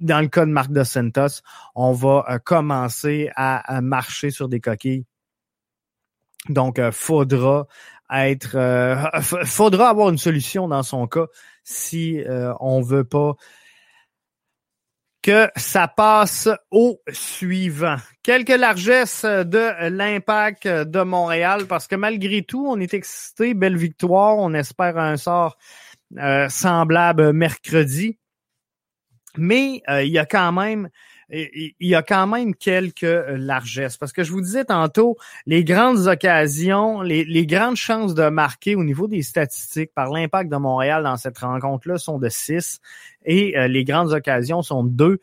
Dans 0.00 0.20
le 0.20 0.28
cas 0.28 0.46
de 0.46 0.50
Marc 0.50 0.70
Dos 0.70 0.84
Santos, 0.84 1.42
on 1.74 1.92
va 1.92 2.24
euh, 2.28 2.38
commencer 2.38 3.30
à, 3.36 3.80
marcher 3.80 4.30
sur 4.30 4.48
des 4.48 4.60
coquilles. 4.60 5.04
Donc, 6.48 6.78
euh, 6.78 6.92
faudra 6.92 7.66
être, 8.10 8.56
euh, 8.56 9.20
faudra 9.44 9.90
avoir 9.90 10.08
une 10.10 10.18
solution 10.18 10.68
dans 10.68 10.82
son 10.82 11.06
cas 11.06 11.26
si 11.64 12.22
on 12.60 12.80
veut 12.80 13.04
pas 13.04 13.34
que 15.20 15.50
ça 15.56 15.86
passe 15.88 16.48
au 16.70 17.02
suivant. 17.12 17.96
Quelques 18.22 18.48
largesses 18.48 19.26
de 19.26 19.88
l'impact 19.90 20.66
de 20.66 21.02
Montréal 21.02 21.66
parce 21.66 21.86
que 21.86 21.96
malgré 21.96 22.42
tout, 22.42 22.66
on 22.66 22.80
est 22.80 22.94
excité, 22.94 23.52
belle 23.52 23.76
victoire, 23.76 24.38
on 24.38 24.54
espère 24.54 24.96
un 24.96 25.18
sort 25.18 25.58
semblable 26.48 27.34
mercredi. 27.34 28.18
Mais 29.38 29.82
euh, 29.88 30.02
il 30.02 30.10
y 30.10 30.18
a 30.18 30.26
quand 30.26 30.52
même 30.52 30.88
il 31.30 31.74
y 31.80 31.94
a 31.94 32.02
quand 32.02 32.26
même 32.26 32.54
quelques 32.54 33.04
euh, 33.04 33.36
largesses. 33.36 33.96
Parce 33.96 34.12
que 34.12 34.24
je 34.24 34.32
vous 34.32 34.40
disais 34.40 34.64
tantôt, 34.64 35.16
les 35.46 35.62
grandes 35.62 36.06
occasions, 36.06 37.02
les, 37.02 37.46
grandes 37.46 37.76
chances 37.76 38.14
de 38.14 38.28
marquer 38.28 38.74
au 38.76 38.84
niveau 38.84 39.08
des 39.08 39.22
statistiques 39.22 39.92
par 39.94 40.10
l'impact 40.10 40.50
de 40.50 40.56
Montréal 40.56 41.02
dans 41.02 41.16
cette 41.16 41.38
rencontre-là 41.38 41.98
sont 41.98 42.18
de 42.18 42.28
6 42.28 42.80
et 43.26 43.58
euh, 43.58 43.68
les 43.68 43.84
grandes 43.84 44.12
occasions 44.12 44.62
sont 44.62 44.84
de 44.84 44.90
2. 44.90 45.20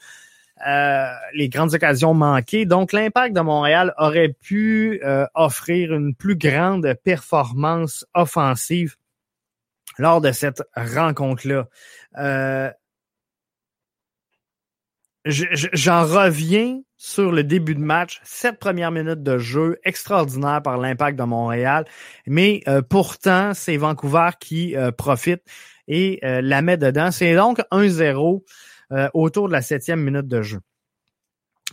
les 1.34 1.50
grandes 1.50 1.74
occasions 1.74 2.14
manquées. 2.14 2.66
Donc, 2.66 2.94
l'impact 2.94 3.36
de 3.36 3.42
Montréal 3.42 3.94
aurait 3.98 4.34
pu 4.40 5.02
offrir 5.34 5.94
une 5.94 6.16
plus 6.16 6.36
grande 6.36 6.94
performance 7.04 8.06
offensive 8.14 8.96
lors 9.98 10.22
de 10.22 10.32
cette 10.32 10.64
rencontre-là 10.76 11.68
j'en 15.26 16.06
reviens 16.06 16.82
sur 16.98 17.32
le 17.32 17.44
début 17.44 17.76
de 17.76 17.82
match, 17.82 18.22
sept 18.24 18.60
premières 18.60 18.92
minutes 18.92 19.24
de 19.24 19.38
jeu 19.38 19.78
extraordinaire 19.84 20.62
par 20.62 20.78
l'impact 20.78 21.18
de 21.18 21.24
Montréal, 21.24 21.86
mais 22.28 22.62
euh, 22.68 22.82
pourtant 22.82 23.54
c'est 23.54 23.78
Vancouver 23.78 24.30
qui 24.40 24.76
euh, 24.76 24.92
profite 24.92 25.42
et 25.88 26.20
euh, 26.24 26.42
la 26.42 26.62
met 26.62 26.78
dedans. 26.78 27.12
C'est 27.12 27.36
donc 27.36 27.60
1-0 27.72 28.44
autour 29.14 29.48
de 29.48 29.54
la 29.54 29.64
septième 29.64 30.02
minute 30.02 30.28
de 30.28 30.42
jeu. 30.44 30.60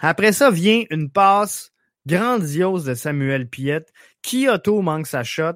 Après 0.00 0.32
ça 0.32 0.50
vient 0.50 0.84
une 0.90 1.10
passe 1.10 1.72
grandiose 2.06 2.84
de 2.84 2.94
Samuel 2.94 3.48
Piette. 3.48 3.92
Kyoto 4.22 4.80
manque 4.80 5.06
sa 5.06 5.22
shot. 5.22 5.54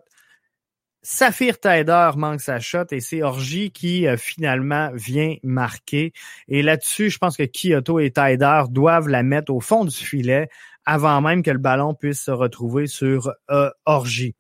Saphir 1.08 1.60
Taider 1.60 2.10
manque 2.16 2.40
sa 2.40 2.58
shot 2.58 2.86
et 2.90 2.98
c'est 2.98 3.22
Orgy 3.22 3.70
qui 3.70 4.08
euh, 4.08 4.16
finalement 4.16 4.90
vient 4.92 5.36
marquer. 5.44 6.12
Et 6.48 6.62
là-dessus, 6.62 7.10
je 7.10 7.18
pense 7.18 7.36
que 7.36 7.44
Kyoto 7.44 8.00
et 8.00 8.10
Taider 8.10 8.62
doivent 8.70 9.06
la 9.06 9.22
mettre 9.22 9.54
au 9.54 9.60
fond 9.60 9.84
du 9.84 9.94
filet 9.94 10.48
avant 10.84 11.20
même 11.20 11.44
que 11.44 11.52
le 11.52 11.58
ballon 11.58 11.94
puisse 11.94 12.22
se 12.22 12.32
retrouver 12.32 12.88
sur 12.88 13.32
euh, 13.52 13.70
Orgy. 13.84 14.34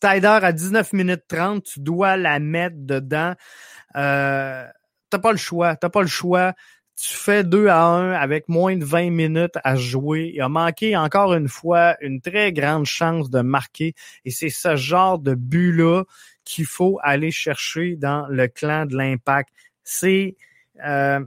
Taider 0.00 0.26
à 0.26 0.50
19 0.50 0.92
minutes 0.94 1.28
30, 1.28 1.62
tu 1.62 1.78
dois 1.78 2.16
la 2.16 2.40
mettre 2.40 2.78
dedans. 2.80 3.34
Euh, 3.94 4.66
t'as 5.10 5.18
pas 5.20 5.30
le 5.30 5.38
choix, 5.38 5.76
t'as 5.76 5.90
pas 5.90 6.02
le 6.02 6.08
choix 6.08 6.54
tu 6.96 7.14
fais 7.14 7.44
2 7.44 7.68
à 7.68 7.84
1 7.84 8.12
avec 8.12 8.48
moins 8.48 8.76
de 8.76 8.84
20 8.84 9.10
minutes 9.10 9.56
à 9.62 9.76
jouer. 9.76 10.32
Il 10.34 10.40
a 10.40 10.48
manqué 10.48 10.96
encore 10.96 11.34
une 11.34 11.48
fois 11.48 11.96
une 12.00 12.20
très 12.20 12.52
grande 12.52 12.86
chance 12.86 13.28
de 13.30 13.40
marquer. 13.42 13.94
Et 14.24 14.30
c'est 14.30 14.48
ce 14.48 14.76
genre 14.76 15.18
de 15.18 15.34
but-là 15.34 16.04
qu'il 16.44 16.64
faut 16.64 16.98
aller 17.02 17.30
chercher 17.30 17.96
dans 17.96 18.26
le 18.28 18.48
clan 18.48 18.86
de 18.86 18.96
l'impact. 18.96 19.50
C'est 19.84 20.36
euh, 20.84 21.20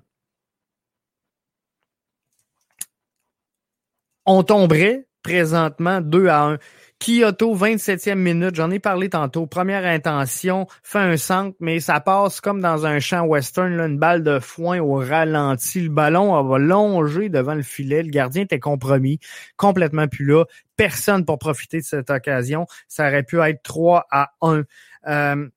on 4.25 4.43
tomberait 4.43 5.05
présentement 5.23 6.01
2 6.01 6.27
à 6.27 6.43
1. 6.45 6.57
Kyoto, 6.99 7.55
27e 7.55 8.15
minute, 8.15 8.55
j'en 8.55 8.69
ai 8.71 8.79
parlé 8.79 9.09
tantôt. 9.09 9.47
Première 9.47 9.85
intention, 9.85 10.67
fait 10.83 10.99
un 10.99 11.15
centre, 11.15 11.55
mais 11.61 11.79
ça 11.79 12.01
passe 12.01 12.41
comme 12.41 12.59
dans 12.59 12.85
un 12.85 12.99
champ 12.99 13.23
western, 13.25 13.73
là, 13.77 13.85
une 13.85 13.97
balle 13.97 14.21
de 14.21 14.39
foin 14.39 14.79
au 14.79 14.95
ralenti. 14.95 15.79
Le 15.79 15.89
ballon 15.89 16.43
va 16.43 16.57
longer 16.57 17.29
devant 17.29 17.55
le 17.55 17.61
filet. 17.61 18.03
Le 18.03 18.09
gardien 18.09 18.43
était 18.43 18.59
compromis, 18.59 19.19
complètement 19.55 20.09
plus 20.09 20.25
là. 20.25 20.43
Personne 20.75 21.23
pour 21.23 21.39
profiter 21.39 21.79
de 21.79 21.85
cette 21.85 22.09
occasion. 22.09 22.67
Ça 22.89 23.07
aurait 23.07 23.23
pu 23.23 23.39
être 23.39 23.63
3 23.63 24.05
à 24.11 24.31
1. 24.41 24.63
Euh, 25.07 25.47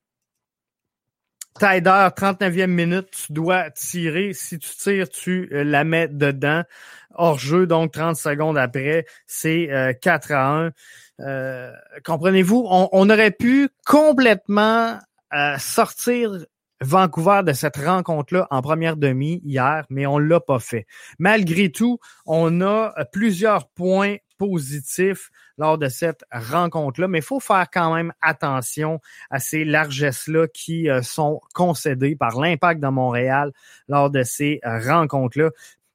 Tider, 1.59 2.09
39e 2.17 2.67
minute, 2.67 3.11
tu 3.11 3.33
dois 3.33 3.71
tirer. 3.71 4.33
Si 4.33 4.59
tu 4.59 4.71
tires, 4.75 5.09
tu 5.09 5.51
euh, 5.53 5.65
la 5.65 5.85
mets 5.85 6.09
dedans. 6.09 6.63
Hors 7.15 7.39
jeu, 7.39 7.67
donc 7.67 7.93
30 7.93 8.17
secondes 8.17 8.57
après, 8.57 9.05
c'est 9.27 9.69
4 10.01 10.31
euh, 10.31 10.35
à 10.35 10.49
1. 10.67 10.71
Euh, 11.21 11.73
comprenez-vous, 12.05 12.67
on, 12.69 13.11
aurait 13.11 13.31
pu 13.31 13.69
complètement 13.87 14.99
sortir 15.59 16.45
Vancouver 16.83 17.43
de 17.45 17.53
cette 17.53 17.77
rencontre-là 17.77 18.49
en 18.51 18.61
première 18.61 18.97
demi 18.97 19.41
hier, 19.45 19.85
mais 19.89 20.05
on 20.07 20.19
l'a 20.19 20.41
pas 20.41 20.59
fait. 20.59 20.87
Malgré 21.19 21.71
tout, 21.71 21.99
on 22.27 22.61
a 22.61 22.93
plusieurs 23.13 23.69
points 23.69 24.17
positifs 24.37 25.31
lors 25.59 25.79
de 25.79 25.89
cette 25.89 26.25
rencontre-là, 26.33 27.07
mais 27.07 27.19
il 27.19 27.25
faut 27.25 27.39
faire 27.39 27.67
quand 27.73 27.95
même 27.95 28.13
attention 28.21 29.01
à 29.31 29.39
ces 29.39 29.65
largesses-là 29.65 30.49
qui 30.49 30.91
euh, 30.91 31.03
sont 31.03 31.41
concédées 31.55 32.17
par 32.17 32.41
l'impact 32.41 32.83
de 32.83 32.89
Montréal 32.89 33.53
lors 33.87 34.11
de 34.11 34.25
ces 34.25 34.59
euh, 34.65 34.81
rencontres-là 34.81 35.51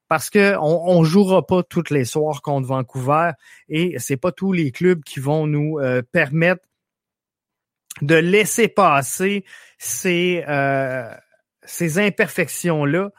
parce 0.08 0.30
que 0.30 0.56
on, 0.58 1.04
jouera 1.04 1.46
pas 1.46 1.62
toutes 1.62 1.90
les 1.90 2.04
soirs 2.04 2.42
contre 2.42 2.66
Vancouver 2.66 3.32
et 3.68 3.98
c'est 3.98 4.16
pas 4.16 4.32
tous 4.32 4.52
les 4.52 4.72
clubs 4.72 5.02
qui 5.04 5.20
vont 5.20 5.46
nous 5.46 5.78
euh, 5.78 6.02
permettre 6.02 6.62
de 8.00 8.14
laisser 8.14 8.68
passer 8.68 9.44
ces, 9.78 10.44
ces 11.64 11.98
imperfections-là 11.98 13.10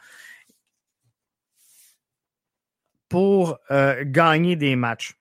pour 3.08 3.58
gagner 4.04 4.56
des 4.56 4.74
matchs. 4.74 5.20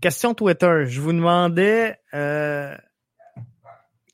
Question 0.00 0.32
Twitter. 0.32 0.84
Je 0.86 1.00
vous 1.00 1.12
demandais 1.12 1.98
euh, 2.14 2.76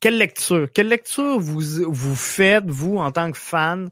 quelle 0.01 0.17
lecture, 0.17 0.69
quelle 0.73 0.89
lecture 0.89 1.39
vous, 1.39 1.61
vous 1.61 2.17
faites, 2.17 2.65
vous, 2.65 2.97
en 2.97 3.13
tant 3.13 3.31
que 3.31 3.37
fan 3.37 3.91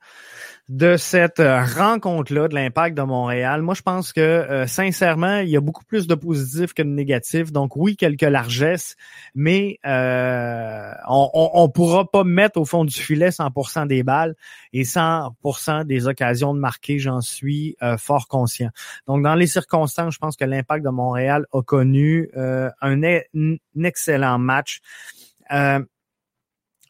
de 0.69 0.97
cette 0.97 1.41
euh, 1.41 1.65
rencontre-là 1.65 2.49
de 2.49 2.55
l'impact 2.55 2.97
de 2.97 3.03
Montréal. 3.03 3.63
Moi, 3.63 3.75
je 3.75 3.83
pense 3.83 4.13
que 4.13 4.21
euh, 4.21 4.67
sincèrement, 4.67 5.39
il 5.39 5.49
y 5.49 5.57
a 5.57 5.61
beaucoup 5.61 5.85
plus 5.85 6.07
de 6.07 6.15
positifs 6.15 6.73
que 6.73 6.83
de 6.83 6.89
négatifs. 6.89 7.53
Donc 7.53 7.77
oui, 7.77 7.97
quelques 7.97 8.23
largesses, 8.23 8.97
mais 9.35 9.79
euh, 9.85 10.93
on 11.09 11.65
ne 11.67 11.73
pourra 11.73 12.11
pas 12.11 12.25
mettre 12.25 12.61
au 12.61 12.65
fond 12.65 12.85
du 12.85 12.95
filet 12.95 13.31
100% 13.31 13.87
des 13.87 14.03
balles 14.03 14.37
et 14.73 14.85
100% 14.85 15.85
des 15.85 16.07
occasions 16.07 16.55
de 16.55 16.61
marquer, 16.61 16.99
j'en 16.99 17.21
suis 17.21 17.77
fort 17.99 18.29
conscient. 18.29 18.71
Donc 19.07 19.23
dans 19.23 19.35
les 19.35 19.47
circonstances, 19.47 20.15
je 20.15 20.19
pense 20.19 20.37
que 20.37 20.45
l'impact 20.45 20.85
de 20.85 20.91
Montréal 20.91 21.47
a 21.53 21.63
connu 21.63 22.31
un, 22.37 22.71
un, 22.81 23.57
excellent 23.83 24.39
match. 24.39 24.81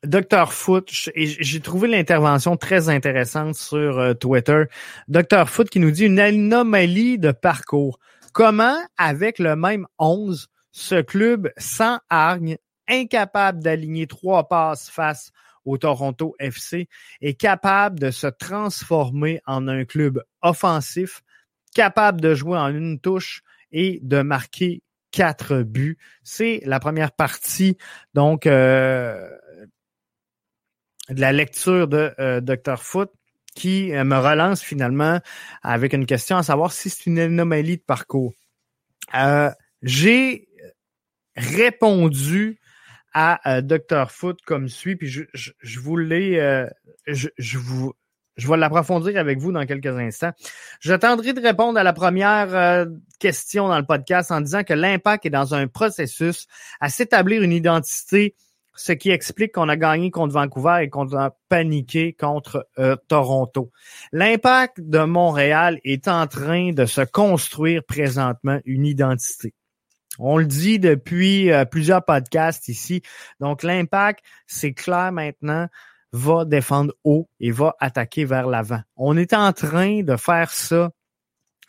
Docteur 0.05 0.53
Foot, 0.53 0.91
j'ai 1.15 1.61
trouvé 1.61 1.87
l'intervention 1.87 2.57
très 2.57 2.89
intéressante 2.89 3.55
sur 3.55 4.01
euh, 4.01 4.15
Twitter. 4.15 4.65
Docteur 5.07 5.49
Foot 5.49 5.71
qui 5.71 5.79
nous 5.79 5.93
dit 5.93 6.07
une 6.07 6.19
anomalie 6.19 7.19
de 7.19 7.31
parcours. 7.31 8.01
Comment, 8.33 8.77
avec 8.97 9.39
le 9.39 9.55
même 9.55 9.87
11, 10.01 10.49
ce 10.73 11.01
club 11.01 11.53
sans 11.57 12.01
hargne, 12.11 12.57
incapable 12.89 13.63
d'aligner 13.63 14.09
trois 14.09 14.49
passes 14.49 14.91
face 14.91 15.31
au 15.65 15.79
Toronto 15.79 16.35
FC, 16.41 16.89
est 17.21 17.35
capable 17.35 18.01
de 18.01 18.11
se 18.11 18.27
transformer 18.27 19.41
en 19.47 19.69
un 19.69 19.85
club 19.85 20.25
offensif, 20.41 21.23
capable 21.77 22.21
de 22.21 22.35
jouer 22.35 22.59
en 22.59 22.75
une 22.75 22.99
touche 22.99 23.43
et 23.71 24.01
de 24.03 24.23
marquer 24.23 24.83
quatre 25.13 25.63
buts? 25.63 25.99
C'est 26.25 26.61
la 26.65 26.81
première 26.81 27.13
partie. 27.13 27.77
Donc, 28.15 28.47
euh, 28.47 29.29
de 31.13 31.21
la 31.21 31.33
lecture 31.33 31.89
de 31.89 32.13
euh, 32.19 32.41
Dr. 32.41 32.79
Foot 32.79 33.11
qui 33.55 33.93
euh, 33.93 34.05
me 34.05 34.17
relance 34.17 34.63
finalement 34.63 35.21
avec 35.63 35.93
une 35.93 36.07
question 36.07 36.37
à 36.37 36.43
savoir 36.43 36.73
si 36.73 36.91
c'est 36.91 37.07
une 37.07 37.19
anomalie 37.19 37.77
de 37.77 37.83
parcours. 37.83 38.33
Euh, 39.15 39.51
j'ai 39.83 40.49
répondu 41.37 42.59
à 43.15 43.61
Dr. 43.61 44.11
Foot 44.11 44.41
comme 44.47 44.69
suit, 44.69 44.97
puis 44.97 45.09
je, 45.09 45.25
je, 45.35 45.81
vous 45.81 45.99
l'ai, 45.99 46.67
je, 47.07 47.29
je, 47.37 47.59
vous, 47.59 47.93
je 48.37 48.49
vais 48.49 48.57
l'approfondir 48.57 49.19
avec 49.19 49.39
vous 49.39 49.53
dans 49.53 49.67
quelques 49.67 49.99
instants. 49.99 50.33
J'attendrai 50.81 51.35
de 51.35 51.41
répondre 51.43 51.79
à 51.79 51.83
la 51.83 51.93
première 51.93 52.87
question 53.19 53.69
dans 53.69 53.79
le 53.79 53.85
podcast 53.85 54.31
en 54.31 54.41
disant 54.41 54.65
que 54.65 54.73
l'impact 54.73 55.27
est 55.27 55.31
dans 55.31 55.55
un 55.55 55.67
processus 55.67 56.47
à 56.81 56.89
s'établir 56.89 57.43
une 57.43 57.53
identité 57.53 58.35
ce 58.75 58.93
qui 58.93 59.11
explique 59.11 59.53
qu'on 59.53 59.69
a 59.69 59.77
gagné 59.77 60.11
contre 60.11 60.35
Vancouver 60.35 60.81
et 60.83 60.89
qu'on 60.89 61.15
a 61.17 61.37
paniqué 61.49 62.13
contre 62.13 62.67
euh, 62.79 62.97
Toronto. 63.09 63.71
L'impact 64.13 64.81
de 64.81 65.01
Montréal 65.01 65.79
est 65.85 66.09
en 66.09 66.27
train 66.27 66.73
de 66.73 66.87
se 66.87 67.03
construire 67.03 67.85
présentement 67.85 68.61
une 68.65 68.87
identité. 68.87 69.55
On 70.19 70.39
le 70.39 70.47
dit 70.47 70.79
depuis 70.79 71.51
euh, 71.51 71.65
plusieurs 71.65 72.05
podcasts 72.05 72.69
ici. 72.69 73.03
Donc 73.41 73.63
l'impact, 73.63 74.25
c'est 74.47 74.75
clair 74.75 75.13
maintenant, 75.13 75.69
va 76.13 76.45
défendre 76.45 76.93
haut 77.05 77.29
et 77.41 77.51
va 77.51 77.75
attaquer 77.81 78.25
vers 78.25 78.47
l'avant. 78.47 78.81
On 78.97 79.17
est 79.17 79.33
en 79.33 79.53
train 79.53 80.03
de 80.03 80.17
faire 80.17 80.51
ça 80.51 80.91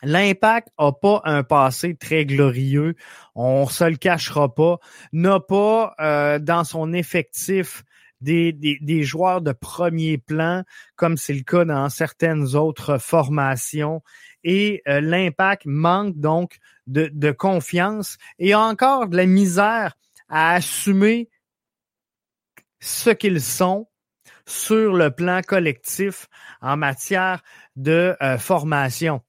L'impact 0.03 0.67
a 0.77 0.91
pas 0.91 1.21
un 1.23 1.43
passé 1.43 1.95
très 1.95 2.25
glorieux, 2.25 2.95
on 3.35 3.67
se 3.67 3.85
le 3.85 3.95
cachera 3.95 4.53
pas, 4.53 4.79
n'a 5.13 5.39
pas 5.39 5.95
euh, 5.99 6.39
dans 6.39 6.65
son 6.65 6.91
effectif 6.91 7.83
des, 8.19 8.53
des, 8.53 9.03
joueurs 9.03 9.41
de 9.41 9.51
premier 9.51 10.17
plan, 10.17 10.63
comme 10.95 11.17
c'est 11.17 11.33
le 11.33 11.43
cas 11.43 11.65
dans 11.65 11.89
certaines 11.89 12.55
autres 12.55 12.97
formations. 12.97 14.01
Et 14.43 14.81
euh, 14.87 15.01
l'impact 15.01 15.63
manque 15.65 16.17
donc 16.17 16.57
de, 16.87 17.31
confiance 17.31 18.17
et 18.39 18.55
encore 18.55 19.07
de 19.07 19.17
la 19.17 19.25
misère 19.25 19.95
à 20.29 20.53
assumer 20.53 21.29
ce 22.79 23.09
qu'ils 23.09 23.41
sont 23.41 23.87
sur 24.45 24.93
le 24.93 25.11
plan 25.11 25.41
collectif 25.41 26.27
en 26.61 26.75
matière 26.75 27.41
de 27.75 28.15
euh, 28.21 28.37
formation 28.37 29.21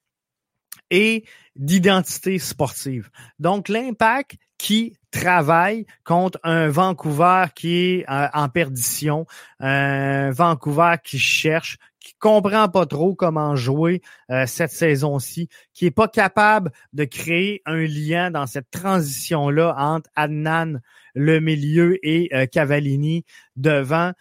et 0.95 1.25
d'identité 1.57 2.39
sportive. 2.39 3.11
Donc, 3.41 3.69
l'impact 3.69 4.37
qui 4.59 4.97
travaille 5.11 5.87
contre 6.05 6.39
un 6.45 6.69
Vancouver 6.69 7.47
qui 7.55 7.77
est 7.77 8.11
euh, 8.11 8.29
en 8.33 8.49
perdition, 8.49 9.27
un 9.59 10.31
Vancouver 10.31 10.95
qui 11.03 11.19
cherche, 11.19 11.79
qui 11.99 12.15
comprend 12.21 12.69
pas 12.69 12.87
trop 12.87 13.17
comment 13.17 13.57
jouer 13.57 14.03
euh, 14.31 14.47
cette 14.47 14.71
saison-ci, 14.71 15.49
qui 15.73 15.87
est 15.87 15.91
pas 15.91 16.09
capable 16.09 16.71
de 16.93 17.05
créer 17.05 17.61
un 17.67 17.85
lien 17.85 18.31
dans 18.31 18.47
cette 18.47 18.71
transition-là 18.71 19.75
entre 19.77 20.09
Adnan, 20.15 20.81
le 21.15 21.41
milieu, 21.41 21.99
et 22.07 22.29
euh, 22.35 22.47
Cavallini 22.47 23.25
devant. 23.57 24.13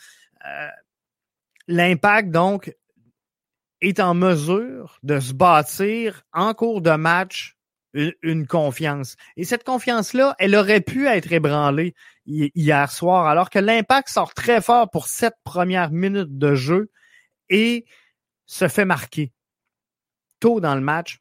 L'impact, 1.70 2.30
donc, 2.32 2.76
est 3.84 4.00
en 4.00 4.14
mesure 4.14 4.98
de 5.04 5.20
se 5.20 5.34
bâtir 5.34 6.24
en 6.34 6.54
cours 6.54 6.82
de 6.82 6.96
match 6.96 7.56
une, 7.94 8.48
confiance. 8.48 9.16
Et 9.38 9.44
cette 9.44 9.64
confiance-là, 9.64 10.36
elle 10.40 10.56
aurait 10.56 10.82
pu 10.82 11.08
être 11.08 11.32
ébranlée 11.32 11.94
hier 12.26 12.92
soir, 12.92 13.28
alors 13.28 13.50
que 13.50 13.60
l'impact 13.60 14.10
sort 14.10 14.34
très 14.34 14.62
fort 14.62 14.90
pour 14.90 15.08
cette 15.08 15.36
première 15.44 15.92
minute 15.92 16.38
de 16.38 16.56
jeu 16.56 16.90
et 17.50 17.86
se 18.48 18.68
fait 18.68 18.86
marquer 18.86 19.32
tôt 20.40 20.60
dans 20.60 20.76
le 20.76 20.82
match. 20.82 21.20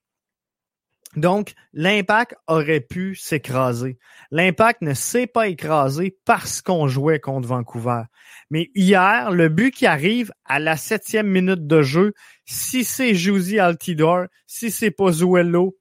Donc, 1.16 1.52
l'impact 1.74 2.34
aurait 2.46 2.80
pu 2.80 3.14
s'écraser. 3.14 3.98
L'impact 4.30 4.80
ne 4.80 4.94
s'est 4.94 5.26
pas 5.26 5.48
écrasé 5.48 6.16
parce 6.24 6.62
qu'on 6.62 6.88
jouait 6.88 7.20
contre 7.20 7.48
Vancouver. 7.48 8.04
Mais 8.50 8.70
hier, 8.74 9.30
le 9.30 9.48
but 9.48 9.72
qui 9.72 9.86
arrive 9.86 10.32
à 10.46 10.58
la 10.58 10.76
septième 10.76 11.26
minute 11.26 11.66
de 11.66 11.82
jeu, 11.82 12.14
si 12.46 12.84
c'est 12.84 13.14
Josie 13.14 13.58
Altidor, 13.58 14.26
si 14.46 14.70
c'est 14.70 14.90
Pozuelo, 14.90 15.76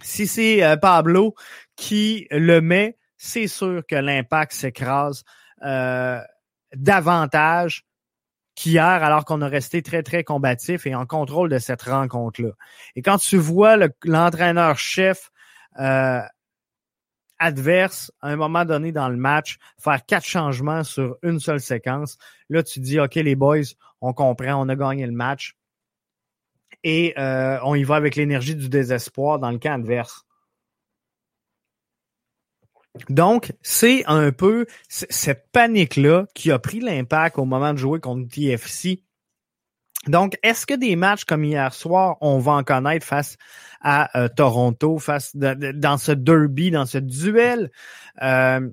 si 0.00 0.26
c'est 0.26 0.62
euh, 0.62 0.76
Pablo 0.76 1.34
qui 1.76 2.26
le 2.30 2.60
met, 2.60 2.96
c'est 3.16 3.48
sûr 3.48 3.82
que 3.86 3.96
l'impact 3.96 4.52
s'écrase 4.52 5.24
euh, 5.62 6.20
davantage 6.74 7.84
qu'hier, 8.58 8.82
alors 8.82 9.24
qu'on 9.24 9.40
a 9.40 9.48
resté 9.48 9.82
très, 9.82 10.02
très 10.02 10.24
combatif 10.24 10.84
et 10.86 10.94
en 10.94 11.06
contrôle 11.06 11.48
de 11.48 11.58
cette 11.58 11.82
rencontre-là. 11.82 12.50
Et 12.96 13.02
quand 13.02 13.18
tu 13.18 13.36
vois 13.36 13.76
l'entraîneur-chef 14.04 15.30
euh, 15.78 16.20
adverse, 17.38 18.10
à 18.20 18.30
un 18.30 18.36
moment 18.36 18.64
donné 18.64 18.90
dans 18.90 19.08
le 19.08 19.16
match, 19.16 19.58
faire 19.78 20.04
quatre 20.04 20.26
changements 20.26 20.82
sur 20.82 21.18
une 21.22 21.38
seule 21.38 21.60
séquence, 21.60 22.18
là, 22.48 22.64
tu 22.64 22.80
dis, 22.80 22.98
OK, 22.98 23.14
les 23.14 23.36
boys, 23.36 23.74
on 24.00 24.12
comprend, 24.12 24.60
on 24.60 24.68
a 24.68 24.74
gagné 24.74 25.06
le 25.06 25.12
match. 25.12 25.54
Et 26.82 27.14
euh, 27.16 27.58
on 27.62 27.76
y 27.76 27.84
va 27.84 27.94
avec 27.94 28.16
l'énergie 28.16 28.56
du 28.56 28.68
désespoir 28.68 29.38
dans 29.38 29.52
le 29.52 29.58
camp 29.58 29.74
adverse. 29.74 30.24
Donc, 33.08 33.52
c'est 33.62 34.04
un 34.06 34.32
peu 34.32 34.66
cette 34.88 35.50
panique-là 35.52 36.26
qui 36.34 36.50
a 36.50 36.58
pris 36.58 36.80
l'impact 36.80 37.38
au 37.38 37.44
moment 37.44 37.72
de 37.72 37.78
jouer 37.78 38.00
contre 38.00 38.28
TFC. 38.28 39.04
Donc, 40.06 40.38
est-ce 40.42 40.66
que 40.66 40.74
des 40.74 40.96
matchs 40.96 41.24
comme 41.24 41.44
hier 41.44 41.72
soir, 41.74 42.16
on 42.20 42.38
va 42.38 42.52
en 42.52 42.64
connaître 42.64 43.04
face 43.04 43.36
à 43.80 44.18
euh, 44.18 44.28
Toronto, 44.28 44.98
face 44.98 45.36
dans 45.36 45.98
ce 45.98 46.12
derby, 46.12 46.70
dans 46.70 46.86
ce 46.86 46.98
duel 46.98 47.70
euh, 48.22 48.68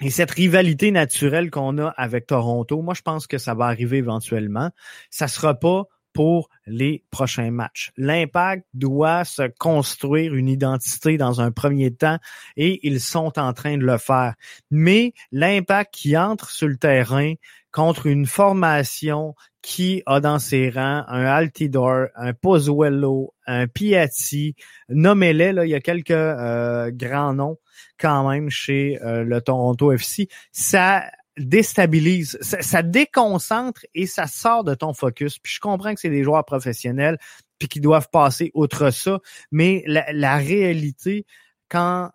et 0.00 0.10
cette 0.10 0.30
rivalité 0.30 0.90
naturelle 0.90 1.50
qu'on 1.50 1.78
a 1.78 1.88
avec 1.90 2.26
Toronto? 2.26 2.82
Moi, 2.82 2.94
je 2.94 3.02
pense 3.02 3.26
que 3.26 3.38
ça 3.38 3.54
va 3.54 3.66
arriver 3.66 3.98
éventuellement. 3.98 4.70
Ça 5.10 5.28
sera 5.28 5.54
pas 5.54 5.84
pour 6.12 6.48
les 6.66 7.04
prochains 7.10 7.50
matchs. 7.50 7.92
L'impact 7.96 8.66
doit 8.74 9.24
se 9.24 9.42
construire 9.58 10.34
une 10.34 10.48
identité 10.48 11.16
dans 11.16 11.40
un 11.40 11.50
premier 11.50 11.92
temps 11.92 12.18
et 12.56 12.86
ils 12.86 13.00
sont 13.00 13.38
en 13.38 13.52
train 13.52 13.76
de 13.76 13.84
le 13.84 13.98
faire. 13.98 14.34
Mais 14.70 15.12
l'impact 15.32 15.94
qui 15.94 16.16
entre 16.16 16.50
sur 16.50 16.68
le 16.68 16.76
terrain 16.76 17.34
contre 17.70 18.06
une 18.06 18.26
formation 18.26 19.34
qui 19.62 20.02
a 20.06 20.20
dans 20.20 20.38
ses 20.38 20.70
rangs 20.70 21.04
un 21.08 21.24
Altidor, 21.24 22.06
un 22.16 22.32
Pozuelo, 22.32 23.34
un 23.46 23.66
Piatti, 23.66 24.54
nommez-les, 24.88 25.52
là, 25.52 25.66
il 25.66 25.70
y 25.70 25.74
a 25.74 25.80
quelques 25.80 26.10
euh, 26.10 26.90
grands 26.92 27.34
noms 27.34 27.58
quand 27.98 28.28
même 28.28 28.50
chez 28.50 28.98
euh, 29.02 29.24
le 29.24 29.40
Toronto 29.40 29.92
FC. 29.92 30.28
Ça 30.52 31.04
déstabilise, 31.38 32.38
ça, 32.40 32.82
déconcentre 32.82 33.86
et 33.94 34.06
ça 34.06 34.26
sort 34.26 34.64
de 34.64 34.74
ton 34.74 34.92
focus. 34.92 35.38
Puis 35.38 35.54
je 35.54 35.60
comprends 35.60 35.94
que 35.94 36.00
c'est 36.00 36.10
des 36.10 36.24
joueurs 36.24 36.44
professionnels 36.44 37.18
puis 37.58 37.68
qui 37.68 37.80
doivent 37.80 38.08
passer 38.10 38.50
outre 38.54 38.90
ça, 38.90 39.18
mais 39.50 39.82
la, 39.86 40.36
réalité, 40.36 41.26
quand 41.68 42.10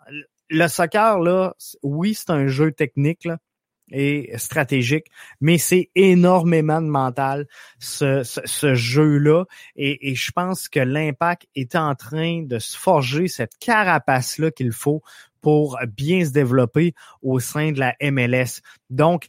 le 0.49 0.67
soccer, 0.67 1.19
là, 1.19 1.53
oui, 1.81 2.13
c'est 2.13 2.29
un 2.29 2.47
jeu 2.47 2.71
technique 2.71 3.25
là, 3.25 3.38
et 3.93 4.32
stratégique, 4.38 5.06
mais 5.39 5.58
c'est 5.58 5.89
énormément 5.95 6.82
de 6.82 6.88
mental, 6.88 7.47
ce, 7.79 8.23
ce, 8.23 8.75
jeu-là. 8.75 9.45
Et, 9.75 10.10
et, 10.10 10.15
je 10.15 10.32
pense 10.32 10.67
que 10.67 10.79
l'impact 10.79 11.47
est 11.56 11.75
en 11.75 11.95
train 11.95 12.41
de 12.41 12.60
se 12.60 12.75
forger 12.77 13.27
cette 13.27 13.58
carapace-là 13.60 14.51
qu'il 14.51 14.71
faut 14.71 15.01
pour 15.41 15.77
bien 15.95 16.25
se 16.25 16.32
développer 16.32 16.93
au 17.21 17.39
sein 17.39 17.71
de 17.71 17.79
la 17.79 17.95
MLS. 18.01 18.62
Donc, 18.89 19.27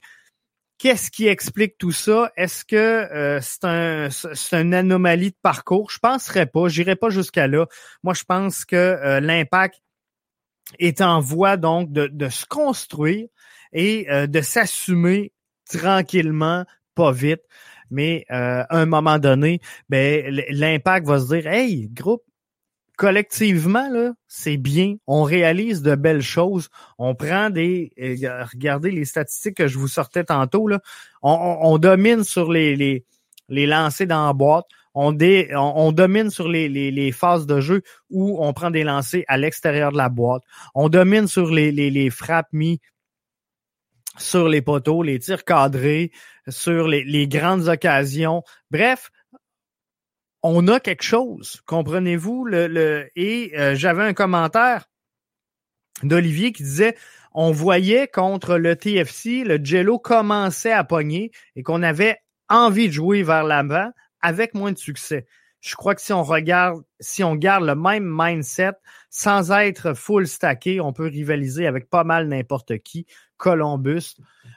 Qu'est-ce 0.77 1.11
qui 1.11 1.29
explique 1.29 1.79
tout 1.79 1.93
ça? 1.93 2.33
Est-ce 2.37 2.65
que 2.65 2.77
euh, 2.77 3.41
c'est 3.41 3.65
un, 3.65 4.09
c'est 4.11 4.61
une 4.61 4.75
anomalie 4.75 5.31
de 5.31 5.37
parcours? 5.41 5.91
Je 5.91 5.99
penserais 6.01 6.47
pas. 6.47 6.69
J'irai 6.69 6.97
pas 6.97 7.11
jusqu'à 7.11 7.47
là. 7.47 7.67
Moi, 8.03 8.13
je 8.13 8.25
pense 8.25 8.65
que 8.65 8.77
euh, 8.77 9.21
l'impact 9.21 9.81
est 10.79 11.01
en 11.01 11.21
voie 11.21 11.57
donc 11.57 11.93
de, 11.93 12.09
de 12.09 12.29
se 12.29 12.45
construire 12.45 13.29
et 13.75 14.11
euh, 14.11 14.27
de 14.27 14.41
s'assumer 14.41 15.33
tranquillement, 15.71 16.65
pas 16.95 17.13
vite. 17.13 17.43
Mais 17.91 18.25
à 18.29 18.77
un 18.77 18.87
moment 18.87 19.19
donné, 19.19 19.61
ben, 19.89 20.25
l'impact 20.51 21.07
va 21.07 21.21
se 21.21 21.27
dire 21.27 21.47
Hey, 21.47 21.89
groupe, 21.93 22.23
collectivement, 22.97 23.89
là, 23.91 24.13
c'est 24.27 24.57
bien. 24.57 24.97
On 25.07 25.23
réalise 25.23 25.83
de 25.83 25.95
belles 25.95 26.23
choses. 26.23 26.69
On 26.99 27.15
prend 27.15 27.51
des. 27.51 27.93
Euh, 28.01 28.45
regardez 28.53 28.91
les 28.91 29.05
statistiques 29.05 29.57
que 29.57 29.69
je 29.69 29.79
vous 29.79 29.89
sortais 29.89 30.25
tantôt. 30.25 30.69
Là. 30.69 30.81
On, 31.23 31.79
domine 31.79 32.25
sur 32.25 32.51
les, 32.51 32.77
les, 32.77 33.05
les 33.49 33.67
lancers 33.67 34.07
dans 34.07 34.27
la 34.27 34.33
boîte. 34.33 34.67
On, 34.97 35.11
dé, 35.11 35.51
on, 35.57 35.91
domine 35.91 36.31
sur 36.31 36.49
les, 36.49 36.69
les, 36.69 36.93
les, 36.93 37.11
phases 37.11 37.47
de 37.47 37.61
jeu 37.61 37.83
où 38.11 38.39
on 38.41 38.53
prend 38.53 38.71
des 38.71 38.85
lancers 38.85 39.25
à 39.27 39.37
l'extérieur 39.37 39.91
de 39.91 39.97
la 39.97 40.09
boîte. 40.09 40.43
On 40.77 40.89
domine 40.89 41.27
sur 41.27 41.51
les, 41.51 41.73
les, 41.73 41.91
les 41.91 42.11
frappes 42.11 42.53
mis 42.53 42.81
sur 44.19 44.49
les 44.49 44.63
poteaux, 44.63 45.03
les 45.03 45.19
tirs 45.19 45.45
cadrés, 45.45 46.13
sur 46.49 46.89
les, 46.89 47.29
grandes 47.29 47.69
occasions. 47.69 48.43
Bref, 48.71 49.11
on 50.43 50.69
a 50.69 50.81
quelque 50.81 51.05
chose, 51.05 51.61
comprenez-vous? 51.67 52.45
Le, 52.45 52.67
le, 52.67 53.11
et 53.17 53.53
euh, 53.59 53.75
j'avais 53.75 54.05
un 54.05 54.15
commentaire 54.15 54.87
d'Olivier 56.03 56.53
qui 56.53 56.63
disait 56.63 56.97
on 57.33 57.51
voyait 57.51 58.07
contre 58.07 58.57
le 58.59 58.77
TFC, 58.77 59.43
le 59.43 59.59
Jello 59.63 59.99
commençait 59.99 60.73
à 60.73 60.85
pogner 60.85 61.33
et 61.57 61.63
qu'on 61.63 61.83
avait 61.83 62.19
envie 62.49 62.87
de 62.87 62.93
jouer 62.93 63.25
vers 63.25 63.43
l'avant 63.43 63.91
avec 64.21 64.55
moins 64.55 64.73
de 64.73 64.79
succès. 64.79 65.27
Je 65.61 65.75
crois 65.75 65.95
que 65.95 66.03
si 66.03 66.13
on 66.13 66.23
regarde, 66.23 66.83
si 67.01 67.25
on 67.25 67.35
garde 67.35 67.65
le 67.65 67.75
même 67.75 68.05
mindset, 68.07 68.73
sans 69.11 69.51
être 69.51 69.95
full 69.95 70.29
stacké, 70.29 70.81
on 70.81 70.93
peut 70.93 71.09
rivaliser 71.09 71.67
avec 71.67 71.89
pas 71.89 72.05
mal 72.05 72.29
n'importe 72.29 72.79
qui. 72.79 73.07
Columbus 73.37 74.17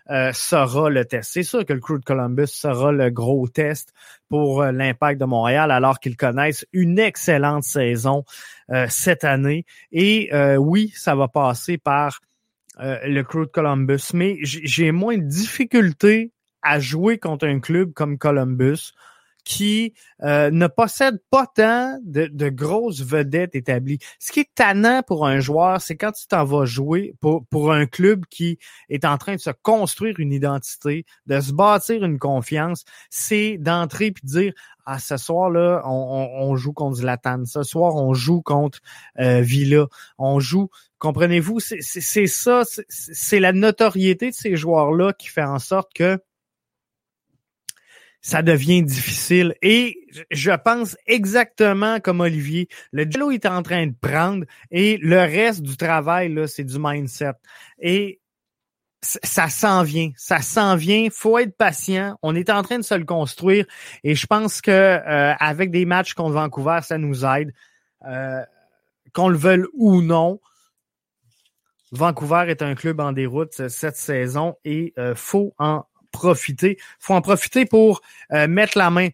euh, 0.10 0.32
sera 0.34 0.90
le 0.90 1.04
test. 1.06 1.32
C'est 1.34 1.44
sûr 1.44 1.66
que 1.66 1.74
le 1.74 1.80
crew 1.80 2.00
de 2.00 2.06
Columbus 2.06 2.48
sera 2.48 2.92
le 2.92 3.10
gros 3.10 3.48
test 3.48 3.94
pour 4.30 4.62
euh, 4.62 4.72
l'impact 4.72 5.20
de 5.20 5.26
Montréal, 5.26 5.70
alors 5.72 6.00
qu'ils 6.00 6.16
connaissent 6.16 6.66
une 6.72 6.98
excellente 6.98 7.63
saison 7.63 8.24
euh, 8.70 8.86
cette 8.90 9.24
année. 9.24 9.66
Et 9.92 10.30
oui, 10.58 10.94
ça 10.96 11.16
va 11.16 11.28
passer 11.28 11.78
par 11.78 12.20
le 12.80 13.24
crew 13.24 13.42
de 13.42 13.52
Columbus, 13.52 14.12
mais 14.13 14.38
j'ai 14.42 14.92
moins 14.92 15.18
de 15.18 15.24
difficultés 15.24 16.32
à 16.62 16.80
jouer 16.80 17.18
contre 17.18 17.48
un 17.48 17.60
club 17.60 17.92
comme 17.94 18.18
Columbus 18.18 18.94
qui 19.48 19.94
euh, 20.24 20.52
ne 20.52 20.68
possède 20.68 21.20
pas 21.32 21.46
tant 21.48 21.98
de, 22.04 22.50
grosses 22.50 23.00
vedettes 23.00 23.56
établies. 23.56 23.98
Ce 24.20 24.34
qui 24.34 24.42
est 24.42 24.50
tannant 24.54 25.04
pour 25.08 25.26
un 25.26 25.40
joueur, 25.40 25.80
c'est 25.80 25.96
quand 25.96 26.12
tu 26.12 26.28
t'en 26.28 26.44
vas 26.44 26.66
jouer 26.66 27.14
pour, 27.22 27.46
pour 27.46 27.72
un 27.72 27.86
club 27.86 28.26
qui 28.30 28.60
est 28.90 29.06
en 29.06 29.18
train 29.18 29.36
de 29.36 29.40
se 29.40 29.52
construire 29.62 30.20
une 30.20 30.34
identité, 30.34 31.06
de 31.28 31.40
se 31.40 31.54
bâtir 31.54 32.04
une 32.04 32.20
confiance, 32.20 32.84
c'est 33.10 33.58
d'entrer 33.58 34.12
puis 34.12 34.24
de 34.26 34.30
dire 34.30 34.54
ah, 34.86 35.00
ce 35.00 35.16
soir-là, 35.16 35.82
on, 35.86 36.56
joue 36.58 36.74
contre 36.74 36.98
Zlatan. 36.98 37.46
Ce 37.46 37.64
soir, 37.64 37.96
on 37.96 38.14
joue 38.14 38.42
contre 38.42 38.80
euh, 39.20 39.42
Villa. 39.42 39.88
On 40.18 40.40
joue, 40.40 40.70
comprenez-vous, 41.00 41.60
c'est 41.62 42.28
ça, 42.28 42.64
c'est 42.90 43.40
la 43.40 43.54
notoriété 43.54 44.30
de 44.30 44.36
ces 44.36 44.58
joueurs-là 44.58 45.14
qui 45.14 45.28
fait 45.28 45.44
en 45.44 45.60
sorte 45.60 45.94
que 45.94 46.20
ça 48.28 48.42
devient 48.42 48.84
difficile. 48.84 49.56
Et 49.62 50.06
je 50.32 50.52
pense 50.52 50.98
exactement 51.06 52.02
comme 52.02 52.20
Olivier, 52.20 52.68
le 52.92 53.10
jello 53.10 53.32
est 53.32 53.46
en 53.46 53.63
train 53.63 53.88
de 53.88 53.96
prendre 54.02 54.44
et 54.70 54.98
le 54.98 55.20
reste 55.20 55.62
du 55.62 55.78
travail, 55.78 56.34
là, 56.34 56.46
c'est 56.46 56.66
du 56.66 56.78
mindset. 56.78 57.32
Et 57.80 58.20
ça 59.02 59.48
s'en 59.48 59.82
vient, 59.84 60.12
ça 60.18 60.42
s'en 60.42 60.76
vient. 60.76 61.08
Faut 61.10 61.38
être 61.38 61.56
patient. 61.56 62.18
On 62.22 62.36
est 62.36 62.50
en 62.50 62.63
train 62.63 62.80
de 62.80 62.84
se 62.84 62.96
le 62.96 63.06
construire 63.06 63.66
et 64.04 64.13
je 64.13 64.28
pense 64.28 64.60
que 64.60 64.72
euh, 64.72 65.34
avec 65.40 65.72
des 65.72 65.86
matchs 65.86 66.13
contre 66.13 66.34
Vancouver, 66.34 66.80
ça 66.82 66.98
nous 66.98 67.24
aide, 67.24 67.54
euh, 68.06 68.44
qu'on 69.13 69.30
le 69.30 69.38
veuille 69.38 69.63
ou 69.74 70.02
non. 70.02 70.42
Vancouver 71.94 72.48
est 72.50 72.62
un 72.62 72.76
club 72.76 73.00
en 73.00 73.13
déroute 73.13 73.70
cette 73.70 73.96
saison 73.96 74.58
et 74.66 74.94
euh, 74.98 75.16
faut 75.16 75.54
en 75.60 75.86
profiter. 76.17 76.77
faut 76.99 77.13
en 77.13 77.21
profiter 77.21 77.65
pour 77.65 78.01
euh, 78.34 78.47
mettre 78.47 78.77
la 78.77 78.89
main 78.89 79.10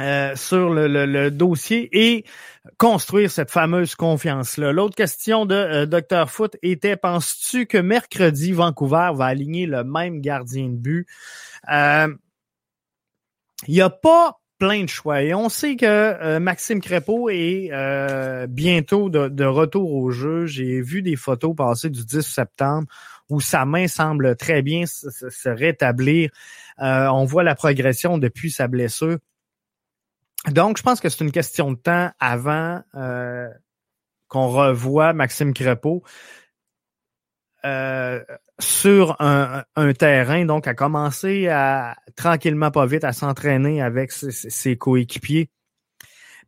euh, 0.00 0.36
sur 0.36 0.70
le, 0.70 1.30
dossier 1.30 1.88
et 1.92 2.24
construire 2.78 3.30
cette 3.30 3.50
fameuse 3.50 3.94
confiance-là. 3.94 4.72
L'autre 4.72 4.94
question 4.94 5.46
de 5.46 5.54
euh, 5.54 5.86
Dr. 5.86 6.28
Foot 6.30 6.56
était, 6.62 6.96
penses-tu 6.96 7.66
que 7.66 7.78
mercredi, 7.78 8.52
Vancouver 8.52 9.10
va 9.14 9.26
aligner 9.26 9.66
le 9.66 9.84
même 9.84 10.20
gardien 10.20 10.68
de 10.68 10.76
but? 10.76 11.06
Il 13.68 13.74
n'y 13.74 13.80
a 13.80 13.90
pas 13.90 14.40
plein 14.58 14.84
de 14.84 14.88
choix. 14.88 15.22
Et 15.22 15.34
on 15.34 15.48
sait 15.48 15.76
que 15.76 16.38
Maxime 16.38 16.80
Crépeau 16.80 17.30
est 17.30 17.70
bientôt 18.48 19.08
de, 19.08 19.28
de, 19.28 19.44
retour 19.44 19.94
au 19.94 20.10
jeu. 20.10 20.46
J'ai 20.46 20.80
vu 20.80 21.02
des 21.02 21.16
photos 21.16 21.54
passer 21.54 21.90
du 21.90 22.04
10 22.04 22.22
septembre 22.22 22.88
où 23.28 23.40
sa 23.40 23.64
main 23.64 23.88
semble 23.88 24.36
très 24.36 24.62
bien 24.62 24.84
se, 24.86 25.48
rétablir. 25.48 26.30
Euh, 26.80 27.06
on 27.08 27.24
voit 27.24 27.42
la 27.42 27.54
progression 27.54 28.18
depuis 28.18 28.50
sa 28.50 28.68
blessure. 28.68 29.18
Donc, 30.50 30.76
je 30.76 30.82
pense 30.82 31.00
que 31.00 31.08
c'est 31.08 31.22
une 31.24 31.32
question 31.32 31.72
de 31.72 31.76
temps 31.76 32.10
avant 32.18 32.82
euh, 32.94 33.48
qu'on 34.28 34.48
revoie 34.48 35.12
Maxime 35.12 35.54
Crepeau 35.54 36.02
euh, 37.64 38.20
sur 38.58 39.16
un, 39.20 39.64
terrain, 39.92 40.44
donc 40.44 40.66
à 40.66 40.74
commencer 40.74 41.48
à 41.48 41.96
tranquillement, 42.16 42.70
pas 42.70 42.86
vite, 42.86 43.04
à 43.04 43.12
s'entraîner 43.12 43.82
avec 43.82 44.10
ses 44.12 44.76
coéquipiers. 44.76 45.50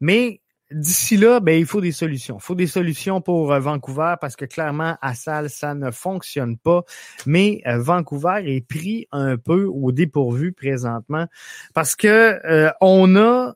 Mais 0.01 0.41
d'ici 0.75 1.17
là, 1.17 1.41
ben, 1.41 1.59
il 1.59 1.67
faut 1.67 1.81
des 1.81 1.93
solutions. 1.93 2.37
Il 2.39 2.43
faut 2.43 2.55
des 2.55 2.67
solutions 2.67 3.21
pour 3.21 3.53
euh, 3.53 3.61
Vancouver 3.61 4.17
parce 4.21 4.37
que 4.37 4.45
clairement, 4.45 4.97
à 5.01 5.15
Salle, 5.15 5.49
ça 5.49 5.75
ne 5.75 5.91
fonctionne 5.91 6.59
pas. 6.59 6.83
Mais 7.27 7.63
euh, 7.67 7.79
Vancouver 7.79 8.43
est 8.45 8.67
pris 8.67 9.07
un 9.13 9.37
peu 9.37 9.65
au 9.65 9.93
dépourvu 9.93 10.53
présentement 10.53 11.27
parce 11.75 11.95
que 11.97 12.41
euh, 12.45 12.71
on 12.81 13.17
a 13.17 13.55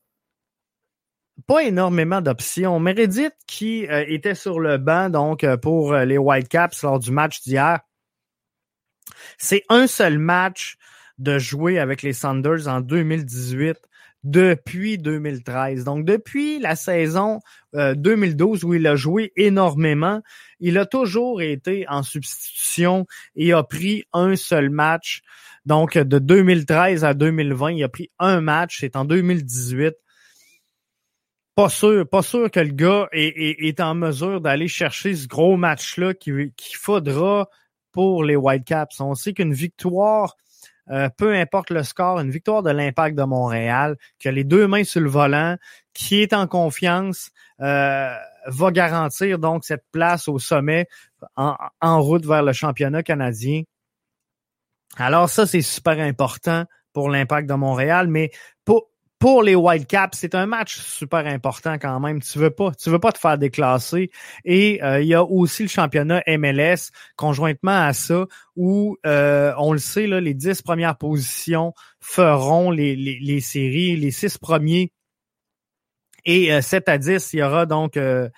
pas 1.47 1.65
énormément 1.65 2.21
d'options. 2.21 2.79
Meredith, 2.79 3.35
qui 3.47 3.87
euh, 3.89 4.05
était 4.07 4.35
sur 4.35 4.61
le 4.61 4.79
banc 4.79 5.11
donc 5.11 5.45
pour 5.57 5.95
les 5.95 6.19
Whitecaps 6.19 6.83
lors 6.83 6.99
du 6.99 7.11
match 7.11 7.43
d'hier, 7.43 7.81
c'est 9.39 9.65
un 9.69 9.87
seul 9.87 10.19
match 10.19 10.77
de 11.19 11.39
jouer 11.39 11.79
avec 11.81 12.03
les 12.03 12.13
Sanders 12.13 12.69
en 12.69 12.81
2018 12.81 13.88
depuis 14.29 14.99
2013. 14.99 15.85
Donc, 15.85 16.05
depuis 16.05 16.59
la 16.59 16.77
saison 16.77 17.41
2012 17.73 18.65
où 18.65 18.75
il 18.75 18.87
a 18.87 18.97
joué 18.97 19.33
énormément, 19.37 20.23
il 20.61 20.79
a 20.79 20.87
toujours 20.87 21.43
été 21.43 21.87
en 21.89 22.03
substitution 22.03 23.07
et 23.37 23.53
a 23.53 23.63
pris 23.63 24.05
un 24.13 24.37
seul 24.37 24.71
match. 24.71 25.23
Donc, 25.67 25.97
de 25.97 26.19
2013 26.19 27.05
à 27.05 27.15
2020, 27.15 27.73
il 27.73 27.85
a 27.85 27.89
pris 27.89 28.11
un 28.19 28.41
match. 28.41 28.79
C'est 28.81 28.97
en 28.97 29.05
2018 29.05 29.95
pas 31.55 31.69
sûr, 31.69 32.09
pas 32.09 32.23
sûr 32.23 32.53
que 32.53 32.61
le 32.61 32.71
gars 32.71 33.09
est, 33.11 33.81
en 33.81 33.97
mesure 33.97 34.41
d'aller 34.41 34.69
chercher 34.69 35.17
ce 35.17 35.27
gros 35.27 35.57
match-là 35.57 36.15
qu'il 36.15 36.53
faudra 36.77 37.49
pour 37.91 38.23
les 38.23 38.37
Whitecaps. 38.37 39.01
On 39.01 39.17
sait 39.17 39.33
qu'une 39.33 39.53
victoire, 39.53 40.37
euh, 40.91 41.09
peu 41.17 41.35
importe 41.35 41.71
le 41.71 41.83
score, 41.83 42.21
une 42.21 42.31
victoire 42.31 42.63
de 42.63 42.71
l'impact 42.71 43.17
de 43.17 43.25
Montréal, 43.25 43.97
qui 44.19 44.29
a 44.29 44.33
les 44.33 44.45
deux 44.45 44.67
mains 44.67 44.85
sur 44.85 45.01
le 45.01 45.09
volant, 45.09 45.57
qui 45.93 46.23
est 46.23 46.33
en 46.33 46.47
confiance, 46.47 47.31
euh, 47.61 48.15
va 48.47 48.71
garantir 48.71 49.39
donc 49.39 49.65
cette 49.65 49.85
place 49.93 50.29
au 50.29 50.39
sommet 50.39 50.87
en, 51.37 51.57
en 51.81 52.01
route 52.01 52.25
vers 52.25 52.43
le 52.43 52.53
championnat 52.53 53.03
canadien. 53.03 53.63
Alors 54.97 55.29
ça, 55.29 55.47
c'est 55.47 55.63
super 55.63 55.99
important 55.99 56.65
pour 56.93 57.11
l'impact 57.11 57.49
de 57.49 57.55
Montréal, 57.55 58.09
mais 58.09 58.31
pour, 58.65 58.91
pour 59.19 59.43
les 59.43 59.55
Whitecaps, 59.55 60.17
c'est 60.17 60.35
un 60.35 60.47
match 60.47 60.79
super 60.79 61.27
important 61.27 61.75
quand 61.79 61.99
même. 62.01 62.23
Tu 62.23 62.39
veux 62.39 62.51
pas, 62.51 62.73
tu 62.73 62.91
veux 62.91 63.01
pas 63.01 63.13
te 63.13 63.19
faire 63.19 63.37
déclasser. 63.37 64.11
Et 64.45 64.83
euh, 64.83 65.01
il 65.01 65.09
y 65.09 65.15
a 65.15 65.25
aussi 65.25 65.63
le 65.63 65.69
championnat 65.69 66.23
MLS 66.27 66.91
conjointement 67.17 67.87
à 67.87 67.93
ça, 67.93 68.27
où 68.55 68.97
euh, 69.07 69.53
on 69.59 69.73
le 69.73 69.79
sait 69.79 70.07
là, 70.07 70.21
les 70.21 70.35
dix 70.35 70.63
premières 70.63 70.97
positions 70.97 71.73
feront 72.01 72.71
les, 72.71 72.95
les, 72.95 73.19
les 73.21 73.41
séries, 73.41 73.97
les 73.97 74.11
six 74.13 74.39
premiers. 74.39 74.93
Et 76.25 76.53
euh, 76.53 76.61
7 76.61 76.89
à 76.89 76.99
10, 76.99 77.33
il 77.33 77.39
y 77.39 77.43
aura 77.43 77.67
donc 77.67 77.97
euh, 77.97 78.29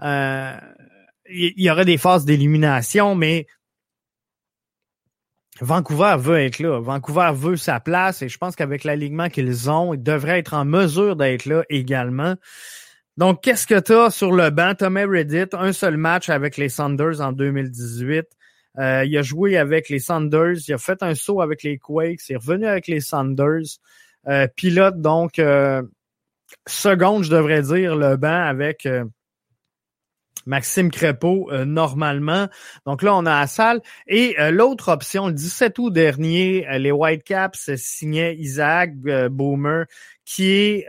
il 0.00 1.52
y 1.56 1.70
aura 1.70 1.84
des 1.84 1.98
phases 1.98 2.24
d'élimination, 2.24 3.14
mais 3.14 3.46
Vancouver 5.60 6.16
veut 6.18 6.38
être 6.38 6.58
là. 6.60 6.80
Vancouver 6.80 7.30
veut 7.34 7.56
sa 7.56 7.80
place 7.80 8.22
et 8.22 8.28
je 8.28 8.38
pense 8.38 8.56
qu'avec 8.56 8.84
l'alignement 8.84 9.28
qu'ils 9.28 9.70
ont, 9.70 9.94
ils 9.94 10.02
devraient 10.02 10.38
être 10.38 10.54
en 10.54 10.64
mesure 10.64 11.16
d'être 11.16 11.46
là 11.46 11.64
également. 11.68 12.34
Donc, 13.16 13.42
qu'est-ce 13.42 13.66
que 13.66 13.80
tu 13.80 13.92
as 13.92 14.10
sur 14.10 14.30
le 14.30 14.50
banc? 14.50 14.74
Thomas 14.74 15.06
Reddit, 15.06 15.50
un 15.52 15.72
seul 15.72 15.96
match 15.96 16.28
avec 16.28 16.56
les 16.56 16.68
Sanders 16.68 17.20
en 17.20 17.32
2018. 17.32 18.24
Euh, 18.78 19.04
il 19.04 19.18
a 19.18 19.22
joué 19.22 19.56
avec 19.56 19.88
les 19.88 19.98
Sanders, 19.98 20.56
il 20.68 20.74
a 20.74 20.78
fait 20.78 21.02
un 21.02 21.16
saut 21.16 21.40
avec 21.40 21.64
les 21.64 21.78
Quakes, 21.78 22.28
il 22.28 22.34
est 22.34 22.36
revenu 22.36 22.66
avec 22.66 22.86
les 22.86 23.00
Sanders. 23.00 23.78
Euh, 24.28 24.46
pilote, 24.54 25.00
donc, 25.00 25.40
euh, 25.40 25.82
seconde, 26.66 27.24
je 27.24 27.30
devrais 27.30 27.62
dire, 27.62 27.96
le 27.96 28.16
banc 28.16 28.42
avec 28.42 28.86
euh, 28.86 29.04
Maxime 30.48 30.90
Crépeau 30.90 31.50
euh, 31.52 31.64
normalement. 31.64 32.48
Donc 32.86 33.02
là, 33.02 33.14
on 33.14 33.26
a 33.26 33.40
la 33.40 33.46
salle. 33.46 33.80
Et 34.06 34.34
euh, 34.40 34.50
l'autre 34.50 34.88
option, 34.90 35.28
le 35.28 35.34
17 35.34 35.78
août 35.78 35.92
dernier, 35.92 36.66
euh, 36.68 36.78
les 36.78 36.90
Whitecaps 36.90 37.76
signaient 37.76 38.34
Isaac 38.34 38.96
Boomer, 39.30 39.84
qui 40.24 40.50
est 40.50 40.86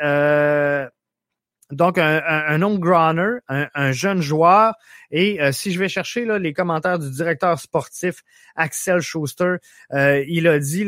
donc 1.71 1.99
un, 1.99 2.21
un, 2.25 2.61
un 2.63 3.39
un, 3.47 3.91
jeune 3.91 4.21
joueur. 4.21 4.73
Et 5.11 5.39
si 5.51 5.71
je 5.71 5.79
vais 5.79 5.89
chercher 5.89 6.25
là, 6.25 6.39
les 6.39 6.53
commentaires 6.53 6.97
du 6.97 7.11
directeur 7.11 7.59
sportif 7.59 8.23
Axel 8.55 9.01
Schuster, 9.01 9.57
il 9.93 10.47
a 10.47 10.57
dit 10.57 10.87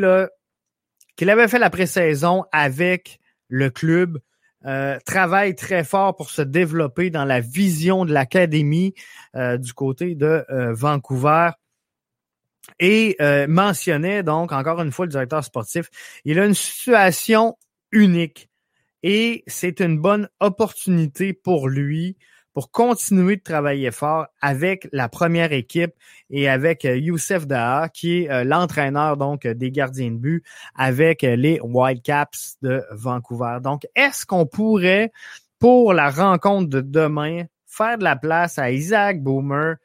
qu'il 1.16 1.30
avait 1.30 1.48
fait 1.48 1.60
la 1.60 1.70
pré-saison 1.70 2.44
avec 2.50 3.20
le 3.48 3.70
club 3.70 4.18
euh, 4.66 4.98
travaille 5.04 5.54
très 5.54 5.84
fort 5.84 6.14
pour 6.14 6.30
se 6.30 6.42
développer 6.42 7.10
dans 7.10 7.24
la 7.24 7.40
vision 7.40 8.04
de 8.04 8.12
l'académie 8.12 8.94
euh, 9.34 9.58
du 9.58 9.72
côté 9.72 10.14
de 10.14 10.44
euh, 10.50 10.72
Vancouver. 10.72 11.50
Et 12.78 13.16
mentionnait 13.48 14.22
donc, 14.22 14.52
encore 14.52 14.80
une 14.80 14.92
fois, 14.92 15.04
le 15.04 15.10
directeur 15.10 15.42
sportif, 15.42 15.88
il 16.24 16.38
a 16.38 16.46
une 16.46 16.54
situation 16.54 17.56
unique 17.90 18.48
et 19.02 19.42
c'est 19.48 19.80
une 19.80 19.98
bonne 19.98 20.28
opportunité 20.40 21.32
pour 21.32 21.68
lui 21.68 22.16
pour 22.54 22.70
continuer 22.70 23.36
de 23.36 23.42
travailler 23.42 23.90
fort 23.90 24.26
avec 24.40 24.88
la 24.92 25.08
première 25.08 25.52
équipe 25.52 25.92
et 26.30 26.48
avec 26.48 26.84
euh, 26.84 26.96
Youssef 26.96 27.46
Daha, 27.46 27.88
qui 27.88 28.22
est 28.22 28.30
euh, 28.30 28.44
l'entraîneur 28.44 29.16
donc 29.16 29.46
des 29.46 29.70
gardiens 29.70 30.10
de 30.10 30.16
but 30.16 30.44
avec 30.74 31.24
euh, 31.24 31.36
les 31.36 31.60
Whitecaps 31.60 32.56
de 32.62 32.82
Vancouver. 32.90 33.58
Donc, 33.62 33.86
est-ce 33.96 34.26
qu'on 34.26 34.46
pourrait, 34.46 35.12
pour 35.58 35.92
la 35.94 36.10
rencontre 36.10 36.68
de 36.68 36.80
demain, 36.80 37.44
faire 37.66 37.96
de 37.96 38.04
la 38.04 38.16
place 38.16 38.58
à 38.58 38.70
Isaac 38.70 39.22
Boomer 39.22 39.76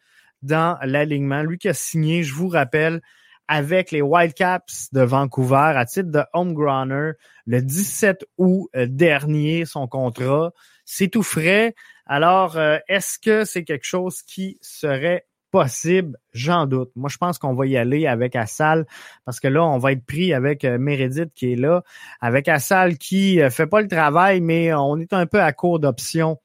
dans 0.41 0.77
l'alignement, 0.83 1.41
lui 1.41 1.57
qui 1.57 1.69
a 1.69 1.73
signé, 1.73 2.23
je 2.23 2.33
vous 2.33 2.49
rappelle, 2.49 3.01
avec 3.47 3.91
les 3.91 4.01
Whitecaps 4.01 4.91
de 4.93 5.01
Vancouver 5.01 5.73
à 5.75 5.85
titre 5.85 6.11
de 6.11 6.23
homegrowner 6.33 7.11
le 7.45 7.61
17 7.61 8.25
août 8.37 8.69
dernier, 8.75 9.65
son 9.65 9.87
contrat. 9.87 10.51
C'est 10.85 11.09
tout 11.09 11.23
frais. 11.23 11.75
Alors, 12.07 12.57
euh, 12.57 12.77
est-ce 12.87 13.19
que 13.19 13.43
c'est 13.43 13.65
quelque 13.65 13.85
chose 13.85 14.21
qui 14.21 14.57
serait 14.61 15.27
possible? 15.51 16.17
J'en 16.33 16.65
doute. 16.65 16.89
Moi, 16.95 17.09
je 17.09 17.17
pense 17.17 17.37
qu'on 17.37 17.53
va 17.53 17.65
y 17.67 17.75
aller 17.75 18.07
avec 18.07 18.35
Assal 18.35 18.85
parce 19.25 19.41
que 19.41 19.49
là, 19.49 19.65
on 19.65 19.77
va 19.77 19.91
être 19.91 20.05
pris 20.05 20.33
avec 20.33 20.63
euh, 20.63 20.77
Meredith 20.77 21.33
qui 21.35 21.51
est 21.51 21.55
là, 21.57 21.83
avec 22.21 22.47
Assal 22.47 22.97
qui 22.97 23.41
euh, 23.41 23.49
fait 23.49 23.67
pas 23.67 23.81
le 23.81 23.89
travail, 23.89 24.39
mais 24.39 24.73
on 24.73 24.97
est 24.97 25.11
un 25.11 25.25
peu 25.25 25.41
à 25.41 25.51
court 25.51 25.79
d'options. 25.79 26.39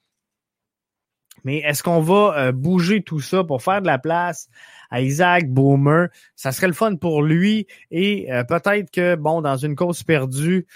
Mais 1.44 1.58
est-ce 1.58 1.82
qu'on 1.82 2.00
va 2.00 2.52
bouger 2.52 3.02
tout 3.02 3.18
ça 3.18 3.42
pour 3.42 3.62
faire 3.62 3.82
de 3.82 3.86
la 3.88 3.98
place 3.98 4.48
Isaac 4.92 5.48
Boomer? 5.48 6.08
Ça 6.36 6.52
serait 6.52 6.68
le 6.68 6.72
fun 6.72 6.96
pour 6.96 7.22
lui 7.22 7.66
et 7.90 8.28
peut-être 8.48 8.90
que, 8.90 9.14
bon, 9.14 9.40
dans 9.40 9.56
une 9.56 9.74
cause 9.74 10.02
perdue, 10.02 10.66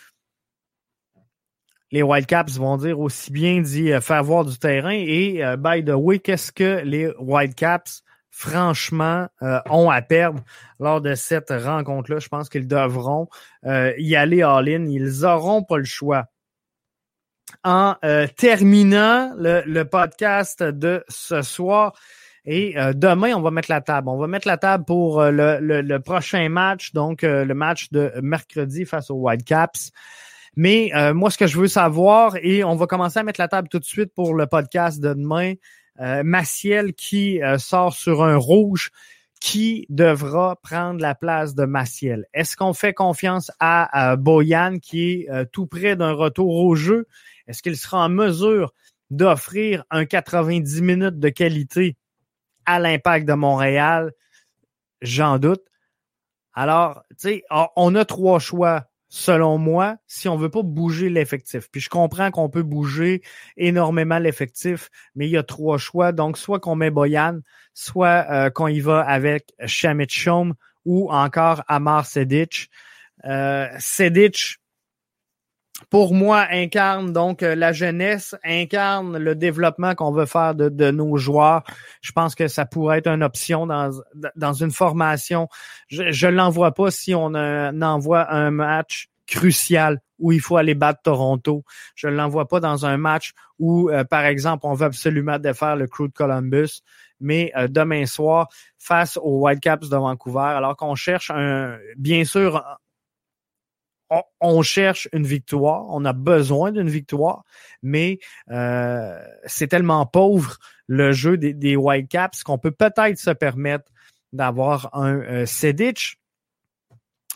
les 1.93 2.03
Whitecaps 2.03 2.59
vont 2.59 2.77
dire 2.77 2.99
aussi 2.99 3.33
bien 3.33 3.61
d'y 3.61 3.93
euh, 3.93 4.01
faire 4.01 4.23
voir 4.23 4.45
du 4.45 4.59
terrain. 4.59 4.91
Et 4.91 5.45
euh, 5.45 5.57
by 5.57 5.85
the 5.85 5.95
way, 5.95 6.19
qu'est-ce 6.19 6.53
que 6.53 6.83
les 6.85 7.09
Whitecaps, 7.19 8.03
franchement, 8.31 9.29
euh, 9.43 9.61
ont 9.71 9.91
à 9.91 10.03
perdre 10.03 10.43
lors 10.81 11.01
de 11.01 11.15
cette 11.15 11.51
rencontre-là? 11.51 12.19
Je 12.19 12.29
pense 12.29 12.49
qu'ils 12.49 12.67
devront 12.67 13.29
y 13.65 14.17
aller 14.17 14.43
all-in. 14.43 14.87
Ils 14.87 15.25
auront 15.25 15.63
pas 15.63 15.79
le 15.79 15.85
choix. 15.85 16.27
En 17.65 17.95
terminant 18.37 19.33
le, 19.37 19.83
podcast 19.85 20.63
de 20.63 21.05
ce 21.09 21.43
soir, 21.43 21.95
et 22.47 22.75
demain, 22.95 23.35
on 23.35 23.41
va 23.41 23.51
mettre 23.51 23.71
la 23.71 23.81
table. 23.81 24.09
On 24.09 24.19
va 24.19 24.29
mettre 24.29 24.47
la 24.47 24.57
table 24.57 24.85
pour 24.85 25.23
le, 25.23 25.59
le, 25.61 25.99
prochain 25.99 26.49
match, 26.49 26.93
donc 26.93 27.23
le 27.23 27.53
match 27.55 27.91
de 27.91 28.13
mercredi 28.23 28.85
face 28.85 29.11
aux 29.11 29.17
Whitecaps. 29.17 29.93
Mais 30.57 30.91
euh, 30.95 31.13
moi, 31.13 31.31
ce 31.31 31.37
que 31.37 31.47
je 31.47 31.59
veux 31.59 31.69
savoir, 31.69 32.37
et 32.43 32.65
on 32.65 32.75
va 32.77 32.87
commencer 32.87 33.19
à 33.19 33.23
mettre 33.23 33.41
la 33.41 33.49
table 33.49 33.69
tout 33.69 33.79
de 33.79 33.85
suite 33.85 34.13
pour 34.15 34.35
le 34.35 34.47
podcast 34.47 35.01
de 35.01 35.13
demain, 35.13 35.53
euh, 36.01 36.23
Maciel 36.25 36.95
qui 36.95 37.43
euh, 37.43 37.59
sort 37.59 37.93
sur 37.93 38.25
un 38.25 38.37
rouge, 38.37 38.91
qui 39.39 39.85
devra 39.91 40.57
prendre 40.63 40.99
la 40.99 41.15
place 41.15 41.55
de 41.55 41.67
Maciel? 41.67 42.25
Est-ce 42.33 42.57
qu'on 42.57 42.73
fait 42.73 42.95
confiance 42.95 43.53
à, 43.61 44.17
Boyan 44.17 44.79
qui 44.79 45.11
est 45.11 45.47
tout 45.53 45.67
près 45.67 45.95
d'un 45.95 46.13
retour 46.13 46.57
au 46.57 46.75
jeu? 46.75 47.07
Est-ce 47.47 47.63
qu'il 47.63 47.77
sera 47.77 48.07
en 48.07 48.09
mesure 48.09 48.73
d'offrir 49.11 49.85
un 49.91 50.07
90 50.07 50.81
minutes 50.81 51.21
de 51.21 51.29
qualité? 51.29 51.97
À 52.67 52.79
l'impact 52.79 53.27
de 53.27 53.35
Montréal? 53.35 54.13
J'en 55.01 55.39
doute. 55.39 55.63
Alors, 56.55 57.03
tu 57.11 57.29
sais, 57.29 57.45
on 57.77 57.95
a 57.95 58.05
trois 58.05 58.39
choix 58.39 58.87
selon 59.09 59.57
moi, 59.59 59.97
si 60.07 60.29
on 60.29 60.37
veut 60.37 60.51
pas 60.51 60.63
bouger 60.63 61.09
l'effectif. 61.09 61.69
Puis 61.71 61.81
je 61.81 61.89
comprends 61.89 62.31
qu'on 62.31 62.49
peut 62.49 62.63
bouger 62.63 63.23
énormément 63.57 64.19
l'effectif, 64.19 64.91
mais 65.15 65.27
il 65.27 65.31
y 65.31 65.37
a 65.37 65.43
trois 65.43 65.79
choix. 65.79 66.13
Donc, 66.13 66.39
soit 66.39 66.61
qu'on 66.61 66.75
met 66.75 66.91
Boyan, 66.91 67.41
soit 67.73 68.27
euh, 68.31 68.51
qu'on 68.51 68.69
y 68.69 68.81
va 68.81 69.01
avec 69.01 69.55
Shamit 69.67 70.09
ou 70.85 71.11
encore 71.11 71.63
Amar 71.69 72.07
Sedic. 72.07 72.71
Euh, 73.25 73.69
Sedic, 73.79 74.59
pour 75.91 76.15
moi, 76.15 76.47
incarne 76.51 77.13
donc 77.13 77.43
euh, 77.43 77.55
la 77.55 77.73
jeunesse, 77.73 78.35
incarne 78.45 79.19
le 79.19 79.35
développement 79.35 79.95
qu'on 79.95 80.11
veut 80.11 80.27
faire 80.27 80.55
de, 80.55 80.91
nos 80.91 81.17
joueurs. 81.17 81.63
Je 82.01 82.13
pense 82.13 82.35
que 82.35 82.49
ça 82.49 82.65
pourrait 82.65 82.99
être 82.99 83.09
une 83.09 83.23
option 83.23 83.67
dans, 83.67 83.91
dans 84.37 84.53
une 84.53 84.71
formation. 84.71 85.49
Je 85.89 86.27
ne 86.27 86.33
l'envoie 86.33 86.73
pas 86.73 86.91
si 86.91 87.15
on 87.15 87.35
envoie 87.35 88.33
un 88.33 88.51
match 88.51 89.09
crucial 89.27 90.01
où 90.19 90.33
il 90.33 90.41
faut 90.41 90.57
aller 90.57 90.75
battre 90.75 91.03
Toronto. 91.03 91.65
Je 91.95 92.09
ne 92.09 92.15
l'envoie 92.15 92.49
pas 92.49 92.61
dans 92.61 92.87
un 92.87 92.97
match 92.97 93.33
où, 93.59 93.91
euh, 93.91 94.05
par 94.05 94.25
exemple, 94.25 94.67
on 94.67 94.75
veut 94.75 94.87
absolument 94.87 95.39
défaire 95.39 95.77
le 95.77 95.87
crew 95.87 96.09
de 96.09 96.13
Columbus, 96.13 96.83
mais 97.21 97.53
euh, 97.57 97.69
demain 97.69 98.07
soir, 98.07 98.49
face 98.79 99.19
aux 99.23 99.41
Whitecaps 99.41 99.89
de 99.89 99.97
Vancouver, 99.97 100.41
alors 100.41 100.77
qu'on 100.77 100.95
cherche 100.95 101.31
un, 101.31 101.77
bien 101.97 102.25
sûr, 102.25 102.63
on, 104.41 104.63
cherche 104.63 105.09
une 105.13 105.27
victoire, 105.27 105.87
on 105.89 106.05
a 106.05 106.13
besoin 106.13 106.73
d'une 106.73 106.89
victoire, 106.89 107.45
mais 107.83 108.19
euh, 108.51 109.19
c'est 109.47 109.69
tellement 109.69 110.07
pauvre 110.07 110.59
le 110.87 111.13
jeu 111.13 111.37
des, 111.37 111.53
des 111.55 111.77
Whitecaps 111.77 112.43
qu'on 112.45 112.59
peut 112.59 112.71
peut-être 112.71 113.19
se 113.19 113.31
permettre 113.31 113.91
d'avoir 114.33 114.91
un 114.93 115.19
euh, 115.21 115.47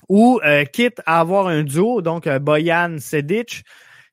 ou 0.08 0.40
euh, 0.44 0.64
quitte 0.64 1.00
à 1.06 1.20
avoir 1.20 1.46
un 1.46 1.62
duo, 1.62 2.02
donc 2.02 2.26
euh, 2.26 2.38
Boyan 2.38 2.98
Sedic, 2.98 3.62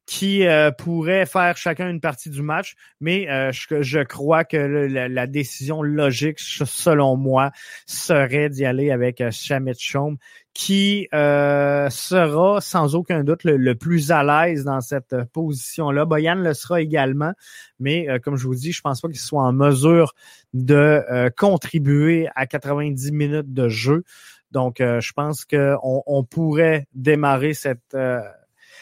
qui 0.05 0.45
euh, 0.45 0.71
pourrait 0.71 1.25
faire 1.25 1.57
chacun 1.57 1.89
une 1.89 1.99
partie 1.99 2.29
du 2.29 2.41
match, 2.41 2.75
mais 3.01 3.27
je, 3.51 4.03
crois 4.03 4.45
que 4.45 4.55
la, 4.57 5.27
décision 5.27 5.81
logique, 5.81 6.39
selon 6.39 7.17
moi, 7.17 7.51
serait 7.85 8.49
d'y 8.49 8.63
aller 8.63 8.91
avec 8.91 9.21
Shamit 9.31 9.77
Shom, 9.77 10.17
qui 10.59 11.07
sera 11.11 12.59
sans 12.61 12.95
aucun 12.95 13.23
doute 13.23 13.43
le, 13.43 13.75
plus 13.75 14.11
à 14.11 14.23
l'aise 14.23 14.63
dans 14.63 14.81
cette 14.81 15.15
position-là. 15.31 16.05
Boyan 16.05 16.35
le 16.35 16.55
sera 16.55 16.81
également, 16.81 17.33
mais 17.79 18.07
comme 18.23 18.37
je 18.37 18.47
vous 18.47 18.55
dis, 18.55 18.71
je 18.71 18.81
pense 18.81 19.01
pas 19.01 19.07
qu'il 19.07 19.19
soit 19.19 19.43
en 19.43 19.53
mesure 19.53 20.15
de 20.53 21.29
contribuer 21.37 22.27
à 22.35 22.47
90 22.47 23.11
minutes 23.11 23.53
de 23.53 23.69
jeu. 23.69 24.03
Donc, 24.51 24.81
euh, 24.81 24.99
je 25.01 25.13
pense 25.13 25.45
qu'on 25.45 26.03
on 26.05 26.23
pourrait 26.23 26.87
démarrer 26.93 27.53
cette, 27.53 27.93
euh, 27.93 28.21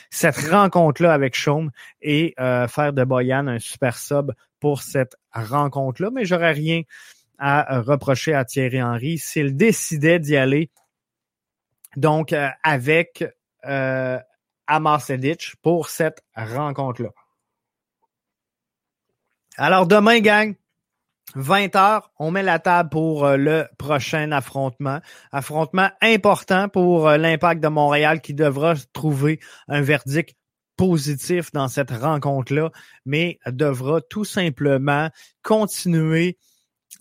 cette 0.09 0.37
rencontre-là 0.37 1.13
avec 1.13 1.35
Chaume 1.35 1.71
et 2.01 2.33
euh, 2.39 2.67
faire 2.67 2.93
de 2.93 3.03
Boyan 3.03 3.47
un 3.47 3.59
super 3.59 3.97
sub 3.97 4.31
pour 4.59 4.81
cette 4.81 5.15
rencontre-là. 5.33 6.11
Mais 6.13 6.25
j'aurais 6.25 6.51
rien 6.51 6.81
à 7.37 7.81
reprocher 7.81 8.33
à 8.33 8.45
Thierry 8.45 8.81
Henry 8.81 9.17
s'il 9.17 9.57
décidait 9.57 10.19
d'y 10.19 10.37
aller. 10.37 10.69
Donc, 11.95 12.33
avec 12.63 13.23
euh, 13.65 14.19
Amar 14.67 15.01
pour 15.61 15.89
cette 15.89 16.23
rencontre-là. 16.35 17.09
Alors, 19.57 19.87
demain, 19.87 20.19
gang, 20.19 20.55
20 21.35 21.75
heures, 21.75 22.11
on 22.19 22.31
met 22.31 22.43
la 22.43 22.59
table 22.59 22.89
pour 22.89 23.25
euh, 23.25 23.37
le 23.37 23.67
prochain 23.77 24.31
affrontement. 24.31 24.99
Affrontement 25.31 25.89
important 26.01 26.69
pour 26.69 27.07
euh, 27.07 27.17
l'impact 27.17 27.61
de 27.61 27.67
Montréal 27.67 28.21
qui 28.21 28.33
devra 28.33 28.75
trouver 28.93 29.39
un 29.67 29.81
verdict 29.81 30.35
positif 30.77 31.51
dans 31.51 31.67
cette 31.67 31.91
rencontre-là, 31.91 32.69
mais 33.05 33.39
devra 33.47 34.01
tout 34.01 34.25
simplement 34.25 35.09
continuer 35.41 36.37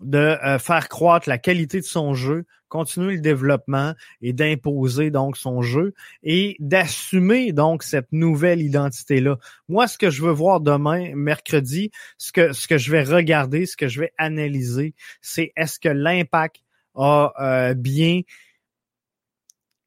de 0.00 0.18
euh, 0.18 0.58
faire 0.58 0.88
croître 0.88 1.28
la 1.28 1.38
qualité 1.38 1.80
de 1.80 1.84
son 1.84 2.14
jeu, 2.14 2.44
continuer 2.68 3.14
le 3.14 3.20
développement 3.20 3.94
et 4.20 4.32
d'imposer 4.32 5.10
donc 5.10 5.36
son 5.36 5.62
jeu 5.62 5.94
et 6.22 6.56
d'assumer 6.58 7.52
donc 7.52 7.82
cette 7.82 8.10
nouvelle 8.10 8.60
identité-là. 8.60 9.38
Moi, 9.68 9.86
ce 9.86 9.96
que 9.98 10.10
je 10.10 10.22
veux 10.22 10.32
voir 10.32 10.60
demain, 10.60 11.14
mercredi, 11.14 11.90
ce 12.18 12.32
que, 12.32 12.52
ce 12.52 12.66
que 12.66 12.78
je 12.78 12.90
vais 12.90 13.04
regarder, 13.04 13.66
ce 13.66 13.76
que 13.76 13.88
je 13.88 14.00
vais 14.00 14.12
analyser, 14.18 14.94
c'est 15.20 15.52
est-ce 15.56 15.78
que 15.78 15.88
l'impact 15.88 16.56
a 16.94 17.32
euh, 17.40 17.74
bien 17.74 18.22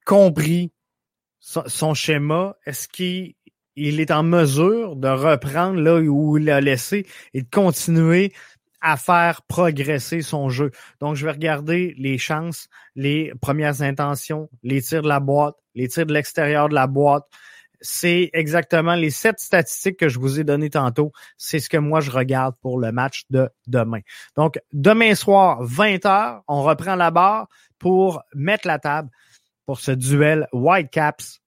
compris 0.05 0.72
son, 1.39 1.93
schéma? 1.93 2.55
Est-ce 2.66 2.88
qu'il 2.88 3.34
il 3.76 3.99
est 3.99 4.12
en 4.12 4.24
mesure 4.24 4.95
de 4.95 5.08
reprendre 5.08 5.80
là 5.80 5.99
où 5.99 6.38
il 6.38 6.49
a 6.49 6.62
laissé 6.62 7.05
et 7.34 7.41
de 7.43 7.49
continuer 7.49 8.34
à 8.82 8.97
faire 8.97 9.41
progresser 9.43 10.21
son 10.21 10.49
jeu. 10.49 10.71
Donc, 10.99 11.15
je 11.15 11.25
vais 11.25 11.32
regarder 11.32 11.93
les 11.97 12.17
chances, 12.17 12.67
les 12.95 13.34
premières 13.41 13.82
intentions, 13.82 14.49
les 14.63 14.82
tirs 14.82 15.01
de 15.01 15.07
la 15.07 15.19
boîte, 15.19 15.55
les 15.75 15.88
tirs 15.88 16.05
de 16.05 16.13
l'extérieur 16.13 16.69
de 16.69 16.75
la 16.75 16.88
boîte. 16.88 17.25
C'est 17.80 18.32
exactement 18.34 18.95
les 18.95 19.11
sept 19.11 19.39
statistiques 19.39 19.97
que 19.97 20.09
je 20.09 20.19
vous 20.19 20.39
ai 20.39 20.43
données 20.43 20.71
tantôt. 20.71 21.11
C'est 21.38 21.59
ce 21.59 21.69
que 21.69 21.78
moi, 21.78 22.01
je 22.01 22.09
regarde 22.09 22.55
pour 22.61 22.80
le 22.80 22.91
match 22.91 23.23
de 23.30 23.49
demain. 23.67 23.99
Donc, 24.36 24.59
demain 24.73 25.13
soir, 25.13 25.63
20h, 25.63 26.41
on 26.47 26.63
reprend 26.63 26.95
la 26.95 27.11
barre 27.11 27.47
pour 27.78 28.23
mettre 28.34 28.67
la 28.67 28.80
table 28.80 29.09
pour 29.65 29.80
ce 29.80 29.91
duel 29.91 30.47
Whitecaps 30.53 31.41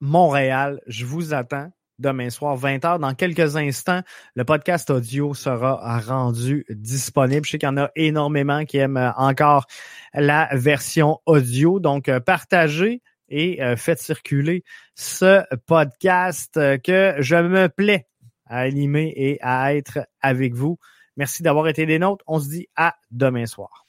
Montréal. 0.00 0.80
Je 0.86 1.04
vous 1.04 1.32
attends 1.32 1.70
demain 1.98 2.30
soir, 2.30 2.58
20h. 2.58 2.98
Dans 2.98 3.14
quelques 3.14 3.56
instants, 3.56 4.02
le 4.34 4.44
podcast 4.44 4.90
audio 4.90 5.34
sera 5.34 5.98
rendu 6.00 6.64
disponible. 6.70 7.44
Je 7.46 7.52
sais 7.52 7.58
qu'il 7.58 7.68
y 7.68 7.72
en 7.72 7.76
a 7.76 7.90
énormément 7.96 8.64
qui 8.64 8.78
aiment 8.78 8.96
euh, 8.96 9.12
encore 9.16 9.66
la 10.14 10.48
version 10.52 11.20
audio. 11.26 11.80
Donc, 11.80 12.08
euh, 12.08 12.20
partagez 12.20 13.02
et 13.28 13.62
euh, 13.62 13.76
faites 13.76 14.00
circuler 14.00 14.64
ce 14.94 15.42
podcast 15.66 16.54
que 16.82 17.14
je 17.18 17.36
me 17.36 17.68
plais 17.68 18.06
à 18.46 18.60
animer 18.60 19.12
et 19.16 19.38
à 19.42 19.74
être 19.74 20.06
avec 20.20 20.54
vous. 20.54 20.78
Merci 21.16 21.42
d'avoir 21.42 21.66
été 21.68 21.86
des 21.86 21.98
nôtres. 21.98 22.24
On 22.26 22.38
se 22.38 22.48
dit 22.48 22.68
à 22.76 22.94
demain 23.10 23.46
soir. 23.46 23.85